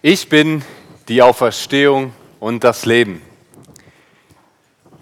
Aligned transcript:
Ich 0.00 0.28
bin 0.28 0.62
die 1.08 1.22
Auferstehung 1.22 2.12
und 2.38 2.62
das 2.62 2.86
Leben. 2.86 3.20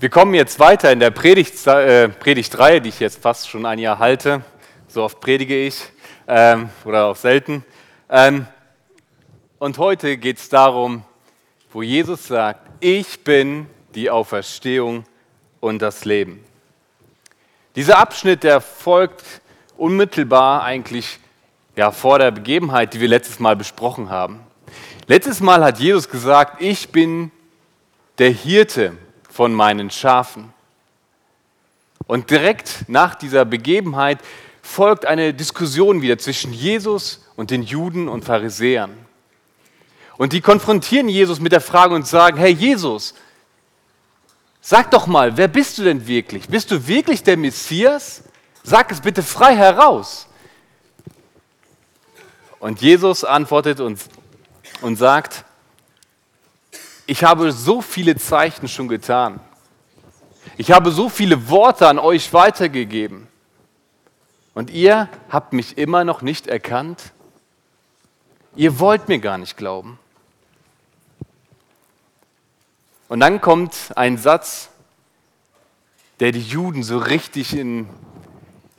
Wir 0.01 0.09
kommen 0.09 0.33
jetzt 0.33 0.59
weiter 0.59 0.91
in 0.91 1.01
der 1.01 1.11
Predigt, 1.11 1.67
äh, 1.67 2.09
Predigtreihe, 2.09 2.81
die 2.81 2.89
ich 2.89 3.01
jetzt 3.01 3.21
fast 3.21 3.51
schon 3.51 3.67
ein 3.67 3.79
Jahr 3.79 3.99
halte. 3.99 4.43
So 4.89 5.05
oft 5.05 5.21
predige 5.21 5.67
ich 5.67 5.83
ähm, 6.27 6.71
oder 6.87 7.05
auch 7.05 7.17
selten. 7.17 7.63
Ähm, 8.09 8.47
und 9.59 9.77
heute 9.77 10.17
geht 10.17 10.39
es 10.39 10.49
darum, 10.49 11.05
wo 11.75 11.83
Jesus 11.83 12.29
sagt, 12.29 12.67
ich 12.81 13.23
bin 13.23 13.67
die 13.95 14.09
Auferstehung 14.09 15.05
und 15.61 15.83
das 15.83 16.07
Leben. 16.07 16.43
Dieser 17.75 17.99
Abschnitt, 17.99 18.45
der 18.45 18.63
folgt 18.63 19.43
unmittelbar 19.77 20.63
eigentlich 20.63 21.19
ja, 21.77 21.91
vor 21.91 22.19
der 22.19 22.31
Begebenheit, 22.31 22.95
die 22.95 23.01
wir 23.01 23.09
letztes 23.09 23.41
Mal 23.41 23.57
besprochen 23.57 24.09
haben. 24.09 24.46
Letztes 25.09 25.39
Mal 25.41 25.63
hat 25.63 25.79
Jesus 25.79 26.09
gesagt, 26.09 26.61
ich 26.61 26.89
bin 26.89 27.31
der 28.19 28.31
Hirte 28.31 28.97
von 29.31 29.55
meinen 29.55 29.91
Schafen. 29.91 30.53
Und 32.09 32.31
direkt 32.31 32.89
nach 32.89 33.15
dieser 33.15 33.45
Begebenheit 33.45 34.19
folgt 34.63 35.07
eine 35.07 35.33
Diskussion 35.33 36.03
wieder 36.03 36.19
zwischen 36.19 36.53
Jesus 36.53 37.25
und 37.37 37.53
den 37.53 37.63
Juden 37.63 38.09
und 38.09 38.25
Pharisäern. 38.25 38.97
Und 40.17 40.33
die 40.33 40.41
konfrontieren 40.41 41.09
Jesus 41.09 41.39
mit 41.39 41.53
der 41.53 41.61
Frage 41.61 41.95
und 41.95 42.07
sagen, 42.07 42.39
hey 42.39 42.53
Jesus, 42.53 43.15
sag 44.61 44.91
doch 44.91 45.07
mal, 45.07 45.37
wer 45.37 45.47
bist 45.47 45.79
du 45.79 45.85
denn 45.85 46.07
wirklich? 46.09 46.49
Bist 46.49 46.71
du 46.73 46.89
wirklich 46.89 47.23
der 47.23 47.37
Messias? 47.37 48.25
Sag 48.65 48.91
es 48.91 49.01
bitte 49.01 49.23
frei 49.23 49.55
heraus. 49.55 50.27
Und 52.59 52.81
Jesus 52.81 53.23
antwortet 53.23 53.79
und 53.79 54.01
und 54.81 54.97
sagt, 54.97 55.45
ich 57.07 57.25
habe 57.25 57.53
so 57.53 57.81
viele 57.81 58.17
Zeichen 58.17 58.69
schon 58.69 58.89
getan. 58.89 59.41
Ich 60.57 60.73
habe 60.73 60.91
so 60.91 61.09
viele 61.09 61.49
Worte 61.49 61.89
an 61.89 61.99
euch 61.99 62.33
weitergegeben. 62.33 63.29
Und 64.55 64.71
ihr 64.71 65.09
habt 65.29 65.53
mich 65.53 65.77
immer 65.77 66.05
noch 66.05 66.23
nicht 66.23 66.47
erkannt? 66.47 67.13
Ihr 68.55 68.79
wollt 68.79 69.09
mir 69.09 69.19
gar 69.19 69.39
nicht 69.39 69.57
glauben. 69.57 69.99
Und 73.09 73.21
dann 73.21 73.41
kommt 73.41 73.93
ein 73.95 74.19
Satz, 74.19 74.71
der 76.21 76.33
die 76.33 76.43
Juden 76.43 76.83
so 76.83 76.99
richtig 76.99 77.55
in, 77.55 77.89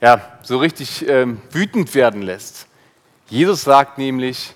ja, 0.00 0.20
so 0.42 0.58
richtig 0.58 1.08
ähm, 1.08 1.40
wütend 1.50 1.94
werden 1.94 2.22
lässt. 2.22 2.66
Jesus 3.28 3.62
sagt 3.62 3.98
nämlich, 3.98 4.54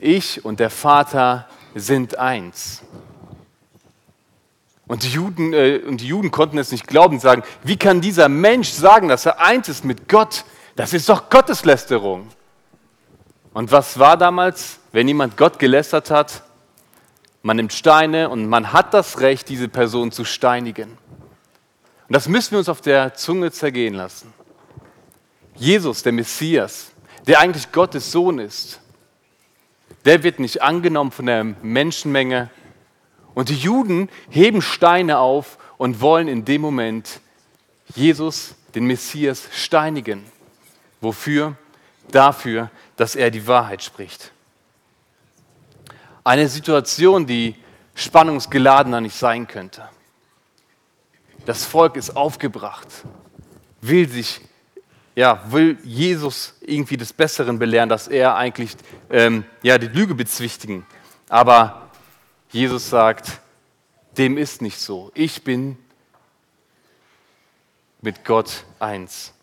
ich 0.00 0.44
und 0.44 0.60
der 0.60 0.70
Vater 0.70 1.48
sind 1.74 2.18
eins. 2.18 2.82
Und 4.86 5.04
die, 5.04 5.10
Juden, 5.10 5.52
äh, 5.52 5.80
und 5.86 6.00
die 6.00 6.08
Juden 6.08 6.30
konnten 6.32 6.58
es 6.58 6.72
nicht 6.72 6.88
glauben 6.88 7.14
und 7.14 7.20
sagen, 7.20 7.44
wie 7.62 7.76
kann 7.76 8.00
dieser 8.00 8.28
Mensch 8.28 8.70
sagen, 8.70 9.08
dass 9.08 9.24
er 9.24 9.40
eins 9.40 9.68
ist 9.68 9.84
mit 9.84 10.08
Gott? 10.08 10.44
Das 10.74 10.92
ist 10.92 11.08
doch 11.08 11.30
Gotteslästerung. 11.30 12.28
Und 13.52 13.70
was 13.70 13.98
war 13.98 14.16
damals, 14.16 14.80
wenn 14.90 15.06
jemand 15.06 15.36
Gott 15.36 15.58
gelästert 15.58 16.10
hat? 16.10 16.42
Man 17.42 17.56
nimmt 17.56 17.72
Steine 17.72 18.28
und 18.28 18.48
man 18.48 18.72
hat 18.72 18.92
das 18.92 19.20
Recht, 19.20 19.48
diese 19.48 19.68
Person 19.68 20.10
zu 20.10 20.24
steinigen. 20.24 20.98
Und 22.08 22.16
das 22.16 22.28
müssen 22.28 22.52
wir 22.52 22.58
uns 22.58 22.68
auf 22.68 22.80
der 22.80 23.14
Zunge 23.14 23.52
zergehen 23.52 23.94
lassen. 23.94 24.32
Jesus, 25.54 26.02
der 26.02 26.12
Messias, 26.12 26.90
der 27.28 27.38
eigentlich 27.38 27.70
Gottes 27.70 28.10
Sohn 28.10 28.40
ist, 28.40 28.79
der 30.04 30.22
wird 30.22 30.38
nicht 30.38 30.62
angenommen 30.62 31.10
von 31.10 31.26
der 31.26 31.44
Menschenmenge. 31.44 32.50
Und 33.34 33.48
die 33.48 33.56
Juden 33.56 34.08
heben 34.30 34.62
Steine 34.62 35.18
auf 35.18 35.58
und 35.78 36.00
wollen 36.00 36.28
in 36.28 36.44
dem 36.44 36.60
Moment 36.60 37.20
Jesus, 37.94 38.54
den 38.74 38.84
Messias, 38.84 39.48
steinigen. 39.52 40.24
Wofür? 41.00 41.56
Dafür, 42.10 42.70
dass 42.96 43.14
er 43.14 43.30
die 43.30 43.46
Wahrheit 43.46 43.82
spricht. 43.82 44.32
Eine 46.24 46.48
Situation, 46.48 47.26
die 47.26 47.56
spannungsgeladener 47.94 49.00
nicht 49.00 49.16
sein 49.16 49.46
könnte. 49.46 49.88
Das 51.46 51.64
Volk 51.64 51.96
ist 51.96 52.16
aufgebracht, 52.16 52.88
will 53.80 54.08
sich 54.08 54.40
ja, 55.20 55.42
will 55.52 55.76
Jesus 55.84 56.54
irgendwie 56.62 56.96
des 56.96 57.12
Besseren 57.12 57.58
belehren, 57.58 57.90
dass 57.90 58.08
er 58.08 58.36
eigentlich 58.36 58.74
ähm, 59.10 59.44
ja, 59.62 59.76
die 59.76 59.88
Lüge 59.88 60.14
bezwichtigen. 60.14 60.86
Aber 61.28 61.90
Jesus 62.48 62.88
sagt, 62.88 63.38
dem 64.16 64.38
ist 64.38 64.62
nicht 64.62 64.78
so. 64.78 65.12
Ich 65.14 65.44
bin 65.44 65.76
mit 68.00 68.24
Gott 68.24 68.64
eins. 68.78 69.34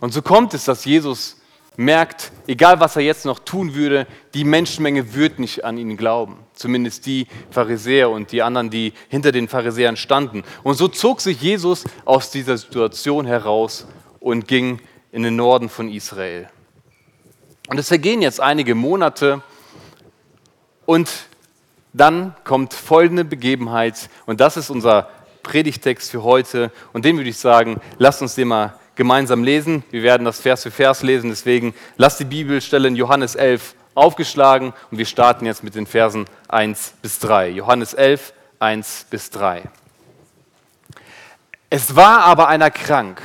Und 0.00 0.14
so 0.14 0.22
kommt 0.22 0.54
es, 0.54 0.64
dass 0.64 0.86
Jesus 0.86 1.39
merkt, 1.76 2.32
egal 2.46 2.80
was 2.80 2.96
er 2.96 3.02
jetzt 3.02 3.24
noch 3.24 3.38
tun 3.38 3.74
würde, 3.74 4.06
die 4.34 4.44
Menschenmenge 4.44 5.14
wird 5.14 5.38
nicht 5.38 5.64
an 5.64 5.78
ihn 5.78 5.96
glauben. 5.96 6.38
Zumindest 6.52 7.06
die 7.06 7.26
Pharisäer 7.50 8.10
und 8.10 8.32
die 8.32 8.42
anderen, 8.42 8.70
die 8.70 8.92
hinter 9.08 9.32
den 9.32 9.48
Pharisäern 9.48 9.96
standen. 9.96 10.44
Und 10.62 10.74
so 10.74 10.88
zog 10.88 11.20
sich 11.20 11.40
Jesus 11.40 11.84
aus 12.04 12.30
dieser 12.30 12.58
Situation 12.58 13.24
heraus 13.24 13.86
und 14.18 14.46
ging 14.46 14.80
in 15.12 15.22
den 15.22 15.36
Norden 15.36 15.68
von 15.68 15.90
Israel. 15.90 16.48
Und 17.68 17.78
es 17.78 17.88
vergehen 17.88 18.20
jetzt 18.20 18.40
einige 18.40 18.74
Monate 18.74 19.42
und 20.86 21.08
dann 21.92 22.34
kommt 22.44 22.74
folgende 22.74 23.24
Begebenheit 23.24 24.08
und 24.26 24.40
das 24.40 24.56
ist 24.56 24.70
unser 24.70 25.08
Predigtext 25.42 26.10
für 26.10 26.22
heute 26.22 26.72
und 26.92 27.04
den 27.04 27.16
würde 27.16 27.30
ich 27.30 27.38
sagen, 27.38 27.80
lasst 27.98 28.22
uns 28.22 28.34
den 28.34 28.48
mal 28.48 28.79
gemeinsam 28.94 29.44
lesen. 29.44 29.82
Wir 29.90 30.02
werden 30.02 30.24
das 30.24 30.40
Vers 30.40 30.62
für 30.62 30.70
Vers 30.70 31.02
lesen, 31.02 31.30
deswegen 31.30 31.74
lasst 31.96 32.20
die 32.20 32.24
Bibelstelle 32.24 32.88
in 32.88 32.96
Johannes 32.96 33.34
11 33.34 33.74
aufgeschlagen 33.94 34.72
und 34.90 34.98
wir 34.98 35.06
starten 35.06 35.46
jetzt 35.46 35.64
mit 35.64 35.74
den 35.74 35.86
Versen 35.86 36.26
1 36.48 36.94
bis 37.02 37.18
3. 37.18 37.50
Johannes 37.50 37.94
11, 37.94 38.32
1 38.58 39.06
bis 39.10 39.30
3. 39.30 39.62
Es 41.68 41.94
war 41.96 42.20
aber 42.20 42.48
einer 42.48 42.70
krank, 42.70 43.20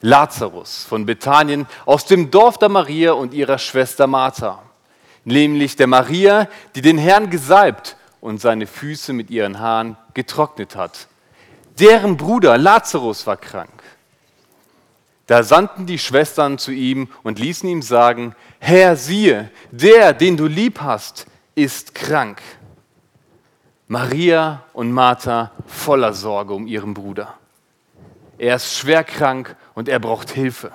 Lazarus 0.00 0.84
von 0.84 1.06
Bethanien 1.06 1.66
aus 1.84 2.06
dem 2.06 2.30
Dorf 2.30 2.58
der 2.58 2.68
Maria 2.68 3.12
und 3.12 3.34
ihrer 3.34 3.58
Schwester 3.58 4.06
Martha, 4.06 4.62
nämlich 5.24 5.76
der 5.76 5.86
Maria, 5.86 6.48
die 6.74 6.82
den 6.82 6.98
Herrn 6.98 7.30
gesalbt 7.30 7.96
und 8.20 8.40
seine 8.40 8.66
Füße 8.66 9.12
mit 9.12 9.30
ihren 9.30 9.58
Haaren 9.58 9.96
getrocknet 10.14 10.76
hat. 10.76 11.08
Deren 11.78 12.16
Bruder 12.16 12.56
Lazarus 12.56 13.26
war 13.26 13.36
krank. 13.36 13.75
Da 15.26 15.42
sandten 15.42 15.86
die 15.86 15.98
Schwestern 15.98 16.56
zu 16.56 16.70
ihm 16.70 17.08
und 17.22 17.38
ließen 17.38 17.68
ihm 17.68 17.82
sagen, 17.82 18.34
Herr, 18.58 18.96
siehe, 18.96 19.50
der, 19.72 20.12
den 20.12 20.36
du 20.36 20.46
lieb 20.46 20.80
hast, 20.80 21.26
ist 21.54 21.94
krank. 21.94 22.40
Maria 23.88 24.62
und 24.72 24.92
Martha 24.92 25.52
voller 25.66 26.12
Sorge 26.12 26.54
um 26.54 26.66
ihren 26.66 26.94
Bruder. 26.94 27.34
Er 28.38 28.56
ist 28.56 28.76
schwer 28.76 29.04
krank 29.04 29.56
und 29.74 29.88
er 29.88 29.98
braucht 29.98 30.30
Hilfe. 30.30 30.72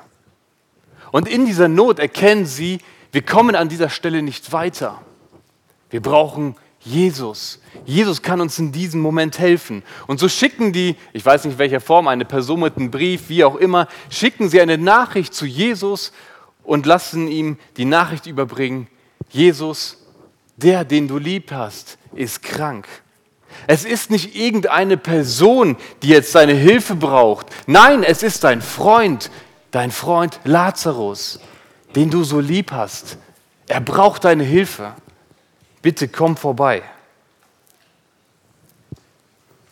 Und 1.11 1.27
in 1.27 1.45
dieser 1.45 1.67
Not 1.67 1.99
erkennen 1.99 2.45
sie, 2.45 2.79
wir 3.11 3.21
kommen 3.21 3.55
an 3.55 3.69
dieser 3.69 3.89
Stelle 3.89 4.21
nicht 4.21 4.51
weiter. 4.51 5.01
Wir 5.89 6.01
brauchen 6.01 6.55
Jesus. 6.83 7.59
Jesus 7.85 8.21
kann 8.21 8.41
uns 8.41 8.57
in 8.57 8.71
diesem 8.71 9.01
Moment 9.01 9.39
helfen. 9.39 9.83
Und 10.07 10.19
so 10.19 10.27
schicken 10.27 10.73
die, 10.73 10.95
ich 11.13 11.25
weiß 11.25 11.45
nicht 11.45 11.53
in 11.53 11.59
welcher 11.59 11.79
Form, 11.79 12.07
eine 12.07 12.25
Person 12.25 12.61
mit 12.61 12.77
einem 12.77 12.91
Brief, 12.91 13.29
wie 13.29 13.43
auch 13.43 13.55
immer, 13.55 13.87
schicken 14.09 14.49
sie 14.49 14.61
eine 14.61 14.77
Nachricht 14.77 15.33
zu 15.33 15.45
Jesus 15.45 16.11
und 16.63 16.85
lassen 16.85 17.27
ihm 17.27 17.57
die 17.77 17.85
Nachricht 17.85 18.25
überbringen, 18.25 18.87
Jesus, 19.29 19.97
der, 20.57 20.83
den 20.83 21.07
du 21.07 21.17
lieb 21.17 21.51
hast, 21.51 21.97
ist 22.13 22.41
krank. 22.43 22.87
Es 23.67 23.85
ist 23.85 24.09
nicht 24.09 24.35
irgendeine 24.35 24.97
Person, 24.97 25.77
die 26.01 26.09
jetzt 26.09 26.33
deine 26.35 26.53
Hilfe 26.53 26.95
braucht. 26.95 27.47
Nein, 27.67 28.03
es 28.03 28.23
ist 28.23 28.43
dein 28.43 28.61
Freund, 28.61 29.29
dein 29.71 29.91
Freund 29.91 30.39
Lazarus, 30.45 31.39
den 31.95 32.09
du 32.09 32.23
so 32.23 32.39
lieb 32.39 32.71
hast. 32.71 33.17
Er 33.67 33.81
braucht 33.81 34.23
deine 34.23 34.43
Hilfe 34.43 34.95
bitte 35.81 36.07
komm 36.07 36.37
vorbei. 36.37 36.83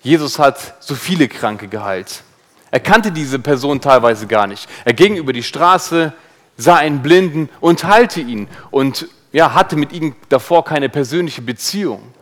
Jesus 0.01 0.39
hat 0.39 0.81
so 0.81 0.95
viele 0.95 1.27
Kranke 1.27 1.67
geheilt. 1.67 2.23
Er 2.71 2.79
kannte 2.79 3.11
diese 3.11 3.39
Person 3.39 3.81
teilweise 3.81 4.27
gar 4.27 4.47
nicht. 4.47 4.69
Er 4.85 4.93
ging 4.93 5.15
über 5.17 5.33
die 5.33 5.43
Straße, 5.43 6.13
sah 6.57 6.75
einen 6.75 7.01
Blinden 7.01 7.49
und 7.59 7.83
heilte 7.83 8.21
ihn 8.21 8.47
und 8.71 9.07
ja, 9.31 9.53
hatte 9.53 9.75
mit 9.75 9.91
ihm 9.91 10.15
davor 10.29 10.63
keine 10.63 10.89
persönliche 10.89 11.41
Beziehung. 11.41 12.13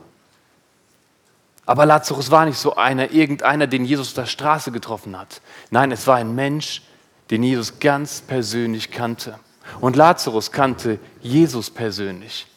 Aber 1.65 1.85
Lazarus 1.85 2.31
war 2.31 2.45
nicht 2.45 2.57
so 2.57 2.75
einer, 2.75 3.11
irgendeiner, 3.11 3.67
den 3.67 3.83
Jesus 3.83 4.09
auf 4.09 4.13
der 4.13 4.25
Straße 4.25 4.71
getroffen 4.71 5.17
hat. 5.17 5.41
Nein, 5.69 5.91
es 5.91 6.07
war 6.07 6.15
ein 6.15 6.33
Mensch, 6.33 6.81
den 7.29 7.43
Jesus 7.43 7.79
ganz 7.79 8.21
persönlich 8.21 8.89
kannte. 8.89 9.37
Und 9.81 9.97
Lazarus 9.97 10.53
kannte 10.53 10.97
Jesus 11.21 11.69
persönlich. 11.69 12.47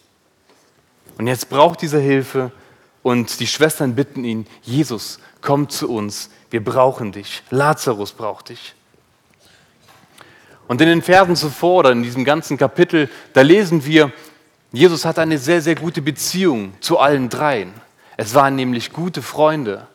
Und 1.21 1.27
jetzt 1.27 1.51
braucht 1.51 1.83
diese 1.83 2.01
Hilfe 2.01 2.51
und 3.03 3.41
die 3.41 3.47
Schwestern 3.47 3.95
bitten 3.95 4.25
ihn, 4.25 4.47
Jesus, 4.63 5.19
komm 5.43 5.69
zu 5.69 5.91
uns, 5.91 6.31
wir 6.49 6.65
brauchen 6.65 7.13
dich. 7.13 7.43
Lazarus 7.51 8.13
braucht 8.13 8.49
dich. 8.49 8.75
Und 10.67 10.81
in 10.81 10.89
den 10.89 11.03
Versen 11.03 11.37
zuvor 11.37 11.81
oder 11.81 11.93
in 11.93 12.03
diesem 12.03 12.25
ganzen 12.25 12.57
Kapitel, 12.57 13.11
da 13.35 13.43
lesen 13.43 13.85
wir, 13.85 14.11
Jesus 14.73 15.05
hat 15.05 15.19
eine 15.19 15.37
sehr, 15.37 15.61
sehr 15.61 15.75
gute 15.75 16.01
Beziehung 16.01 16.73
zu 16.81 16.99
allen 16.99 17.29
dreien. 17.29 17.75
Es 18.17 18.35
waren 18.35 18.57
nämlich 18.57 18.91
gute 18.91 19.21
Freunde. 19.21 19.89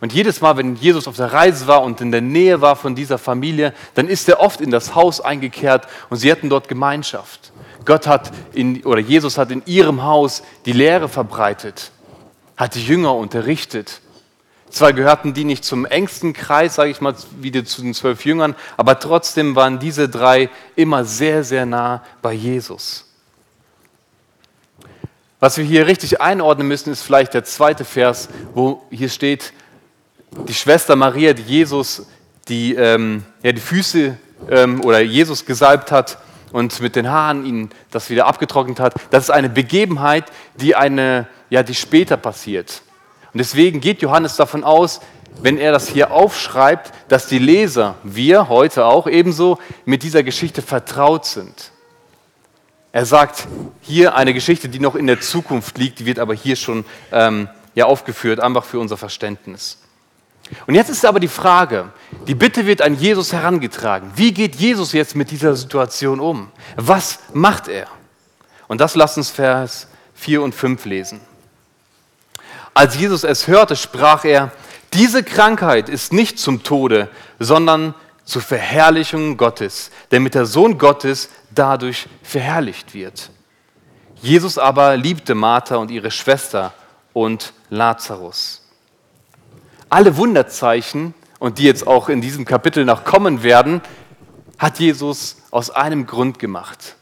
Und 0.00 0.12
jedes 0.12 0.40
Mal, 0.40 0.56
wenn 0.56 0.74
Jesus 0.74 1.06
auf 1.06 1.14
der 1.14 1.32
Reise 1.32 1.68
war 1.68 1.84
und 1.84 2.00
in 2.00 2.10
der 2.10 2.20
Nähe 2.20 2.60
war 2.60 2.74
von 2.74 2.96
dieser 2.96 3.18
Familie, 3.18 3.74
dann 3.94 4.08
ist 4.08 4.28
er 4.28 4.40
oft 4.40 4.60
in 4.60 4.72
das 4.72 4.96
Haus 4.96 5.20
eingekehrt 5.20 5.86
und 6.10 6.16
sie 6.16 6.32
hatten 6.32 6.50
dort 6.50 6.66
Gemeinschaft. 6.66 7.52
Gott 7.84 8.06
hat 8.06 8.30
in, 8.52 8.84
oder 8.84 9.00
Jesus 9.00 9.38
hat 9.38 9.50
in 9.50 9.62
ihrem 9.66 10.02
Haus 10.02 10.42
die 10.64 10.72
Lehre 10.72 11.08
verbreitet, 11.08 11.90
hat 12.56 12.74
die 12.74 12.84
Jünger 12.84 13.14
unterrichtet. 13.14 14.00
Zwar 14.70 14.92
gehörten 14.92 15.34
die 15.34 15.44
nicht 15.44 15.64
zum 15.64 15.84
engsten 15.84 16.32
Kreis, 16.32 16.74
sage 16.74 16.90
ich 16.90 17.00
mal, 17.00 17.14
wie 17.40 17.50
die 17.50 17.64
zu 17.64 17.82
den 17.82 17.94
zwölf 17.94 18.24
Jüngern, 18.24 18.56
aber 18.76 18.98
trotzdem 18.98 19.54
waren 19.54 19.78
diese 19.78 20.08
drei 20.08 20.50
immer 20.74 21.04
sehr, 21.04 21.44
sehr 21.44 21.64
nah 21.64 22.02
bei 22.22 22.32
Jesus. 22.32 23.04
Was 25.38 25.58
wir 25.58 25.64
hier 25.64 25.86
richtig 25.86 26.20
einordnen 26.20 26.66
müssen, 26.66 26.90
ist 26.92 27.02
vielleicht 27.02 27.34
der 27.34 27.44
zweite 27.44 27.84
Vers, 27.84 28.28
wo 28.54 28.82
hier 28.90 29.08
steht, 29.08 29.52
die 30.48 30.54
Schwester 30.54 30.96
Maria, 30.96 31.34
die 31.34 31.42
Jesus 31.42 32.06
die, 32.48 32.74
ähm, 32.74 33.24
ja, 33.42 33.52
die 33.52 33.60
Füße 33.60 34.16
ähm, 34.50 34.84
oder 34.84 35.00
Jesus 35.00 35.44
gesalbt 35.44 35.92
hat 35.92 36.18
und 36.54 36.78
mit 36.78 36.94
den 36.94 37.10
Haaren 37.10 37.44
ihn 37.44 37.70
das 37.90 38.10
wieder 38.10 38.28
abgetrocknet 38.28 38.78
hat. 38.78 38.94
Das 39.10 39.24
ist 39.24 39.30
eine 39.30 39.48
Begebenheit, 39.48 40.26
die, 40.54 40.76
eine, 40.76 41.26
ja, 41.50 41.64
die 41.64 41.74
später 41.74 42.16
passiert. 42.16 42.82
Und 43.32 43.38
deswegen 43.38 43.80
geht 43.80 44.02
Johannes 44.02 44.36
davon 44.36 44.62
aus, 44.62 45.00
wenn 45.42 45.58
er 45.58 45.72
das 45.72 45.88
hier 45.88 46.12
aufschreibt, 46.12 46.92
dass 47.08 47.26
die 47.26 47.40
Leser, 47.40 47.96
wir 48.04 48.48
heute 48.48 48.84
auch 48.84 49.08
ebenso, 49.08 49.58
mit 49.84 50.04
dieser 50.04 50.22
Geschichte 50.22 50.62
vertraut 50.62 51.26
sind. 51.26 51.72
Er 52.92 53.04
sagt 53.04 53.48
hier 53.80 54.14
eine 54.14 54.32
Geschichte, 54.32 54.68
die 54.68 54.78
noch 54.78 54.94
in 54.94 55.08
der 55.08 55.20
Zukunft 55.20 55.76
liegt, 55.76 55.98
die 55.98 56.06
wird 56.06 56.20
aber 56.20 56.34
hier 56.34 56.54
schon 56.54 56.84
ähm, 57.10 57.48
ja, 57.74 57.86
aufgeführt, 57.86 58.38
einfach 58.38 58.62
für 58.62 58.78
unser 58.78 58.96
Verständnis. 58.96 59.83
Und 60.66 60.74
jetzt 60.74 60.90
ist 60.90 61.04
aber 61.04 61.20
die 61.20 61.28
Frage, 61.28 61.90
die 62.26 62.34
Bitte 62.34 62.66
wird 62.66 62.82
an 62.82 62.94
Jesus 62.94 63.32
herangetragen. 63.32 64.12
Wie 64.14 64.32
geht 64.32 64.56
Jesus 64.56 64.92
jetzt 64.92 65.16
mit 65.16 65.30
dieser 65.30 65.56
Situation 65.56 66.20
um? 66.20 66.50
Was 66.76 67.18
macht 67.32 67.68
er? 67.68 67.86
Und 68.68 68.80
das 68.80 68.94
lasst 68.94 69.16
uns 69.16 69.30
Vers 69.30 69.88
4 70.14 70.42
und 70.42 70.54
5 70.54 70.84
lesen. 70.84 71.20
Als 72.72 72.96
Jesus 72.96 73.24
es 73.24 73.46
hörte, 73.46 73.76
sprach 73.76 74.24
er, 74.24 74.52
diese 74.92 75.22
Krankheit 75.22 75.88
ist 75.88 76.12
nicht 76.12 76.38
zum 76.38 76.62
Tode, 76.62 77.08
sondern 77.38 77.94
zur 78.24 78.42
Verherrlichung 78.42 79.36
Gottes, 79.36 79.90
damit 80.10 80.34
der 80.34 80.46
Sohn 80.46 80.78
Gottes 80.78 81.28
dadurch 81.50 82.06
verherrlicht 82.22 82.94
wird. 82.94 83.30
Jesus 84.22 84.56
aber 84.56 84.96
liebte 84.96 85.34
Martha 85.34 85.76
und 85.76 85.90
ihre 85.90 86.10
Schwester 86.10 86.72
und 87.12 87.52
Lazarus 87.70 88.63
alle 89.94 90.16
Wunderzeichen, 90.16 91.14
und 91.38 91.58
die 91.58 91.64
jetzt 91.64 91.86
auch 91.86 92.08
in 92.08 92.20
diesem 92.20 92.44
Kapitel 92.46 92.84
noch 92.84 93.04
kommen 93.04 93.42
werden, 93.42 93.82
hat 94.58 94.78
Jesus 94.78 95.36
aus 95.50 95.68
einem 95.68 96.06
Grund 96.06 96.38
gemacht. 96.38 96.96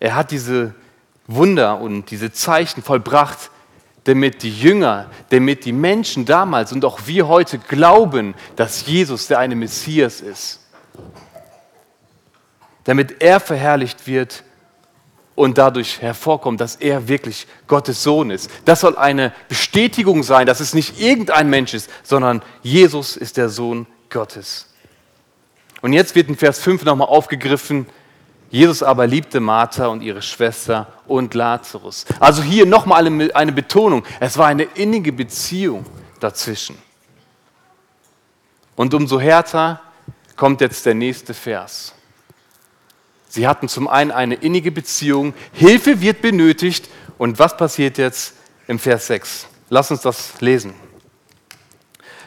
Er 0.00 0.16
hat 0.16 0.32
diese 0.32 0.74
Wunder 1.28 1.80
und 1.80 2.10
diese 2.10 2.32
Zeichen 2.32 2.82
vollbracht, 2.82 3.50
damit 4.04 4.42
die 4.42 4.50
Jünger, 4.50 5.06
damit 5.30 5.64
die 5.64 5.72
Menschen 5.72 6.24
damals 6.24 6.72
und 6.72 6.84
auch 6.84 7.06
wir 7.06 7.28
heute 7.28 7.58
glauben, 7.58 8.34
dass 8.56 8.86
Jesus 8.86 9.28
der 9.28 9.38
eine 9.38 9.54
Messias 9.54 10.20
ist. 10.20 10.60
Damit 12.84 13.22
er 13.22 13.38
verherrlicht 13.38 14.06
wird 14.06 14.42
und 15.38 15.56
dadurch 15.56 16.02
hervorkommt, 16.02 16.60
dass 16.60 16.76
er 16.76 17.06
wirklich 17.06 17.46
Gottes 17.68 18.02
Sohn 18.02 18.30
ist. 18.30 18.50
Das 18.64 18.80
soll 18.80 18.96
eine 18.96 19.32
Bestätigung 19.48 20.24
sein, 20.24 20.46
dass 20.46 20.58
es 20.58 20.74
nicht 20.74 21.00
irgendein 21.00 21.48
Mensch 21.48 21.74
ist, 21.74 21.88
sondern 22.02 22.42
Jesus 22.62 23.16
ist 23.16 23.36
der 23.36 23.48
Sohn 23.48 23.86
Gottes. 24.10 24.66
Und 25.80 25.92
jetzt 25.92 26.16
wird 26.16 26.28
in 26.28 26.36
Vers 26.36 26.58
5 26.58 26.84
nochmal 26.84 27.06
aufgegriffen, 27.06 27.86
Jesus 28.50 28.82
aber 28.82 29.06
liebte 29.06 29.38
Martha 29.38 29.86
und 29.86 30.02
ihre 30.02 30.22
Schwester 30.22 30.88
und 31.06 31.34
Lazarus. 31.34 32.04
Also 32.18 32.42
hier 32.42 32.66
nochmal 32.66 33.06
eine 33.06 33.52
Betonung, 33.52 34.04
es 34.18 34.38
war 34.38 34.48
eine 34.48 34.64
innige 34.64 35.12
Beziehung 35.12 35.86
dazwischen. 36.18 36.76
Und 38.74 38.92
umso 38.92 39.20
härter 39.20 39.80
kommt 40.34 40.60
jetzt 40.62 40.84
der 40.84 40.94
nächste 40.94 41.32
Vers. 41.32 41.94
Sie 43.28 43.46
hatten 43.46 43.68
zum 43.68 43.88
einen 43.88 44.10
eine 44.10 44.36
innige 44.36 44.72
Beziehung, 44.72 45.34
Hilfe 45.52 46.00
wird 46.00 46.22
benötigt 46.22 46.88
und 47.18 47.38
was 47.38 47.56
passiert 47.56 47.98
jetzt 47.98 48.34
im 48.66 48.78
Vers 48.78 49.08
6? 49.08 49.46
Lass 49.68 49.90
uns 49.90 50.00
das 50.00 50.40
lesen. 50.40 50.72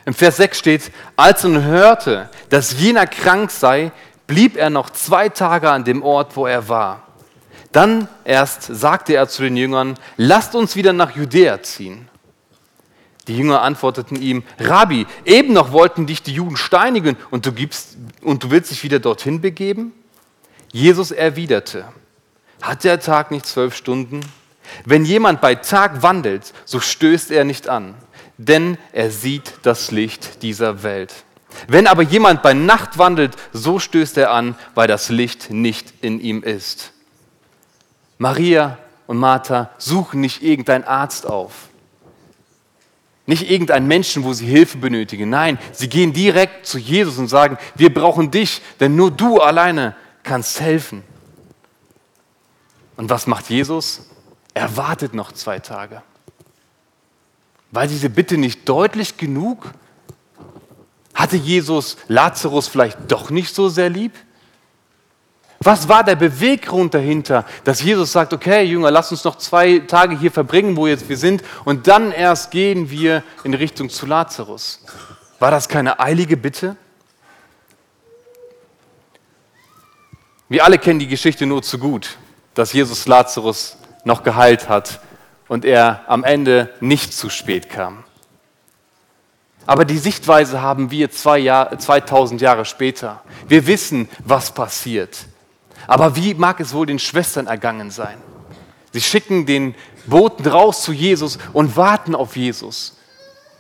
Im 0.06 0.14
Vers 0.14 0.38
6 0.38 0.58
steht, 0.58 0.92
als 1.16 1.44
nun 1.44 1.64
hörte, 1.64 2.30
dass 2.50 2.80
jener 2.80 3.08
krank 3.08 3.52
sei, 3.52 3.92
blieb 4.28 4.58
er 4.58 4.70
noch 4.70 4.90
zwei 4.90 5.30
Tage 5.30 5.70
an 5.70 5.84
dem 5.84 6.04
Ort, 6.04 6.36
wo 6.36 6.46
er 6.46 6.70
war. 6.70 7.08
Dann 7.72 8.08
erst 8.24 8.64
sagte 8.64 9.14
er 9.14 9.28
zu 9.28 9.44
den 9.44 9.58
Jüngern, 9.58 9.98
lasst 10.18 10.56
uns 10.56 10.76
wieder 10.76 10.94
nach 10.94 11.16
Judäa 11.16 11.62
ziehen. 11.64 12.10
Die 13.28 13.38
Jünger 13.38 13.62
antworteten 13.62 14.22
ihm, 14.22 14.44
Rabbi, 14.60 15.06
eben 15.26 15.54
noch 15.54 15.72
wollten 15.72 16.08
dich 16.08 16.24
die 16.24 16.34
Juden 16.34 16.58
steinigen 16.58 17.16
und 17.30 17.46
du, 17.46 17.52
gibst, 17.54 17.98
und 18.22 18.44
du 18.44 18.52
willst 18.52 18.72
dich 18.72 18.84
wieder 18.84 19.00
dorthin 19.00 19.42
begeben? 19.42 19.94
Jesus 20.72 21.12
erwiderte, 21.12 21.86
hat 22.62 22.84
der 22.84 23.00
Tag 23.00 23.32
nicht 23.32 23.46
zwölf 23.46 23.76
Stunden? 23.76 24.22
Wenn 24.86 25.04
jemand 25.04 25.42
bei 25.42 25.56
Tag 25.56 26.02
wandelt, 26.02 26.54
so 26.66 26.80
stößt 26.80 27.32
er 27.32 27.44
nicht 27.44 27.68
an, 27.68 27.96
denn 28.38 28.78
er 28.94 29.12
sieht 29.12 29.54
das 29.64 29.92
Licht 29.92 30.44
dieser 30.44 30.84
Welt. 30.84 31.14
Wenn 31.68 31.88
aber 31.88 32.04
jemand 32.04 32.42
bei 32.42 32.54
Nacht 32.54 32.98
wandelt, 32.98 33.36
so 33.52 33.80
stößt 33.80 34.18
er 34.18 34.32
an, 34.32 34.56
weil 34.74 34.88
das 34.88 35.10
Licht 35.10 35.52
nicht 35.52 35.94
in 36.02 36.22
ihm 36.22 36.44
ist. 36.44 36.94
Maria 38.18 38.78
und 39.08 39.18
Martha 39.18 39.72
suchen 39.78 40.22
nicht 40.22 40.42
irgendeinen 40.42 40.86
Arzt 40.86 41.26
auf, 41.26 41.52
nicht 43.26 43.50
irgendeinen 43.50 43.88
Menschen, 43.88 44.24
wo 44.24 44.34
sie 44.34 44.46
Hilfe 44.46 44.78
benötigen. 44.78 45.30
Nein, 45.30 45.58
sie 45.74 45.90
gehen 45.90 46.14
direkt 46.14 46.66
zu 46.66 46.78
Jesus 46.78 47.18
und 47.18 47.28
sagen, 47.28 47.58
wir 47.76 47.94
brauchen 47.94 48.32
dich, 48.32 48.62
denn 48.80 48.96
nur 48.96 49.12
du 49.12 49.40
alleine 49.40 49.96
kannst 50.24 50.60
helfen. 50.62 51.04
Und 52.98 53.10
was 53.10 53.28
macht 53.28 53.50
Jesus? 53.50 54.10
Er 54.54 54.78
wartet 54.78 55.14
noch 55.14 55.32
zwei 55.32 55.60
Tage. 55.60 56.02
War 57.72 57.88
diese 57.88 58.10
Bitte 58.10 58.38
nicht 58.38 58.68
deutlich 58.68 59.18
genug? 59.18 59.72
Hatte 61.14 61.38
Jesus 61.38 61.98
Lazarus 62.08 62.68
vielleicht 62.68 63.12
doch 63.12 63.30
nicht 63.30 63.56
so 63.56 63.70
sehr 63.70 63.90
lieb? 63.90 64.14
Was 65.64 65.88
war 65.88 66.04
der 66.04 66.16
Beweggrund 66.16 66.96
dahinter, 66.96 67.46
dass 67.64 67.84
Jesus 67.84 68.12
sagt, 68.12 68.34
okay 68.34 68.64
Jünger, 68.64 68.90
lass 68.90 69.12
uns 69.12 69.24
noch 69.24 69.38
zwei 69.38 69.80
Tage 69.80 70.18
hier 70.18 70.32
verbringen, 70.32 70.76
wo 70.76 70.88
jetzt 70.88 71.08
wir 71.08 71.18
sind, 71.18 71.44
und 71.66 71.88
dann 71.88 72.12
erst 72.12 72.50
gehen 72.50 72.90
wir 72.90 73.24
in 73.44 73.54
Richtung 73.54 73.90
zu 73.90 74.08
Lazarus? 74.08 74.84
War 75.38 75.52
das 75.52 75.70
keine 75.70 76.00
eilige 76.00 76.36
Bitte? 76.36 76.78
Wir 80.52 80.66
alle 80.66 80.80
kennen 80.80 81.00
die 81.00 81.08
Geschichte 81.08 81.46
nur 81.46 81.64
zu 81.64 81.80
gut, 81.80 82.18
dass 82.56 82.74
Jesus 82.74 83.08
Lazarus 83.08 83.78
noch 84.04 84.22
geheilt 84.22 84.68
hat 84.68 85.00
und 85.48 85.64
er 85.64 86.02
am 86.08 86.26
Ende 86.26 86.74
nicht 86.82 87.14
zu 87.14 87.30
spät 87.30 87.70
kam. 87.70 88.04
Aber 89.66 89.86
die 89.86 89.98
Sichtweise 89.98 90.62
haben 90.62 90.92
wir 90.92 91.10
zwei 91.10 91.40
Jahr, 91.40 91.80
2000 91.80 92.42
Jahre 92.42 92.66
später. 92.66 93.24
Wir 93.48 93.66
wissen, 93.66 94.10
was 94.26 94.52
passiert. 94.54 95.20
Aber 95.88 96.18
wie 96.18 96.34
mag 96.34 96.60
es 96.60 96.74
wohl 96.74 96.86
den 96.86 97.00
Schwestern 97.00 97.48
ergangen 97.48 97.90
sein? 97.90 98.18
Sie 98.92 99.00
schicken 99.00 99.46
den 99.46 99.74
Boten 100.06 100.46
raus 100.46 100.84
zu 100.84 100.92
Jesus 100.92 101.40
und 101.54 101.78
warten 101.78 102.14
auf 102.14 102.36
Jesus. 102.36 102.98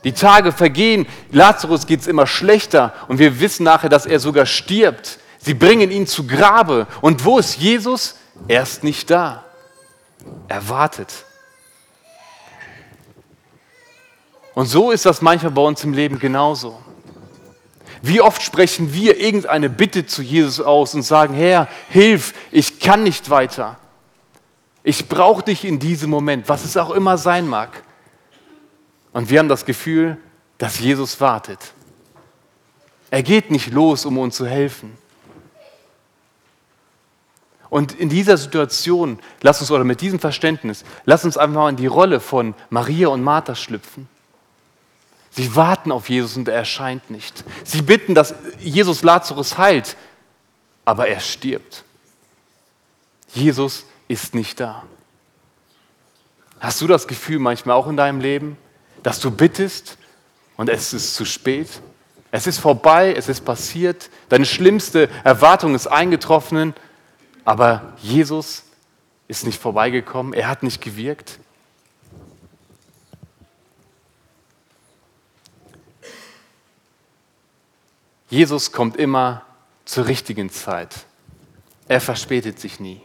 Die 0.03 0.11
Tage 0.11 0.51
vergehen, 0.51 1.07
Lazarus 1.31 1.87
geht 1.87 2.01
es 2.01 2.07
immer 2.07 2.27
schlechter 2.27 2.93
und 3.07 3.17
wir 3.17 3.39
wissen 3.39 3.63
nachher, 3.63 3.87
dass 3.87 4.05
er 4.05 4.19
sogar 4.19 4.45
stirbt. 4.45 5.19
Sie 5.41 5.53
bringen 5.53 5.91
ihn 5.91 6.05
zu 6.05 6.27
Grabe. 6.27 6.87
Und 7.01 7.25
wo 7.25 7.39
ist 7.39 7.57
Jesus? 7.57 8.15
Er 8.47 8.63
ist 8.63 8.83
nicht 8.83 9.09
da. 9.09 9.43
Er 10.47 10.69
wartet. 10.69 11.25
Und 14.53 14.67
so 14.67 14.91
ist 14.91 15.05
das 15.05 15.21
manchmal 15.21 15.51
bei 15.51 15.61
uns 15.61 15.83
im 15.83 15.93
Leben 15.93 16.19
genauso. 16.19 16.79
Wie 18.03 18.21
oft 18.21 18.41
sprechen 18.41 18.93
wir 18.93 19.19
irgendeine 19.19 19.69
Bitte 19.69 20.05
zu 20.05 20.21
Jesus 20.21 20.63
aus 20.63 20.93
und 20.93 21.03
sagen, 21.03 21.33
Herr, 21.33 21.67
hilf, 21.89 22.33
ich 22.51 22.79
kann 22.79 23.03
nicht 23.03 23.29
weiter. 23.29 23.77
Ich 24.83 25.07
brauche 25.07 25.43
dich 25.43 25.63
in 25.65 25.79
diesem 25.79 26.09
Moment, 26.09 26.49
was 26.49 26.65
es 26.65 26.75
auch 26.77 26.91
immer 26.91 27.17
sein 27.17 27.47
mag. 27.47 27.83
Und 29.13 29.29
wir 29.29 29.39
haben 29.39 29.49
das 29.49 29.65
Gefühl, 29.65 30.17
dass 30.57 30.79
Jesus 30.79 31.19
wartet. 31.21 31.59
Er 33.11 33.23
geht 33.23 33.51
nicht 33.51 33.71
los, 33.71 34.05
um 34.05 34.17
uns 34.17 34.35
zu 34.35 34.47
helfen. 34.47 34.97
Und 37.71 37.93
in 37.93 38.09
dieser 38.09 38.35
Situation, 38.35 39.17
lass 39.39 39.61
uns, 39.61 39.71
oder 39.71 39.85
mit 39.85 40.01
diesem 40.01 40.19
Verständnis, 40.19 40.83
lass 41.05 41.23
uns 41.23 41.37
einfach 41.37 41.55
mal 41.55 41.69
in 41.69 41.77
die 41.77 41.87
Rolle 41.87 42.19
von 42.19 42.53
Maria 42.69 43.07
und 43.07 43.23
Martha 43.23 43.55
schlüpfen. 43.55 44.09
Sie 45.29 45.55
warten 45.55 45.93
auf 45.93 46.09
Jesus 46.09 46.35
und 46.35 46.49
er 46.49 46.55
erscheint 46.55 47.09
nicht. 47.09 47.45
Sie 47.63 47.81
bitten, 47.81 48.13
dass 48.13 48.35
Jesus 48.59 49.03
Lazarus 49.03 49.57
heilt, 49.57 49.95
aber 50.83 51.07
er 51.07 51.21
stirbt. 51.21 51.85
Jesus 53.33 53.85
ist 54.09 54.35
nicht 54.35 54.59
da. 54.59 54.83
Hast 56.59 56.81
du 56.81 56.87
das 56.87 57.07
Gefühl 57.07 57.39
manchmal 57.39 57.77
auch 57.77 57.87
in 57.87 57.95
deinem 57.95 58.19
Leben, 58.19 58.57
dass 59.01 59.21
du 59.21 59.31
bittest 59.31 59.97
und 60.57 60.67
es 60.67 60.91
ist 60.91 61.15
zu 61.15 61.23
spät? 61.23 61.69
Es 62.31 62.47
ist 62.47 62.59
vorbei, 62.59 63.13
es 63.15 63.29
ist 63.29 63.45
passiert, 63.45 64.09
deine 64.27 64.45
schlimmste 64.45 65.07
Erwartung 65.23 65.73
ist 65.73 65.87
eingetroffen 65.87 66.73
aber 67.45 67.93
Jesus 68.01 68.63
ist 69.27 69.45
nicht 69.45 69.61
vorbeigekommen, 69.61 70.33
er 70.33 70.47
hat 70.47 70.63
nicht 70.63 70.81
gewirkt. 70.81 71.39
Jesus 78.29 78.71
kommt 78.71 78.95
immer 78.97 79.43
zur 79.85 80.07
richtigen 80.07 80.49
Zeit. 80.49 81.05
Er 81.87 81.99
verspätet 81.99 82.59
sich 82.59 82.79
nie. 82.79 83.01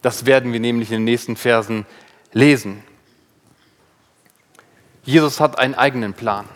Das 0.00 0.24
werden 0.24 0.52
wir 0.52 0.60
nämlich 0.60 0.90
in 0.90 0.98
den 0.98 1.04
nächsten 1.04 1.36
Versen 1.36 1.84
lesen. 2.32 2.82
Jesus 5.04 5.40
hat 5.40 5.58
einen 5.58 5.74
eigenen 5.74 6.14
Plan. 6.14 6.46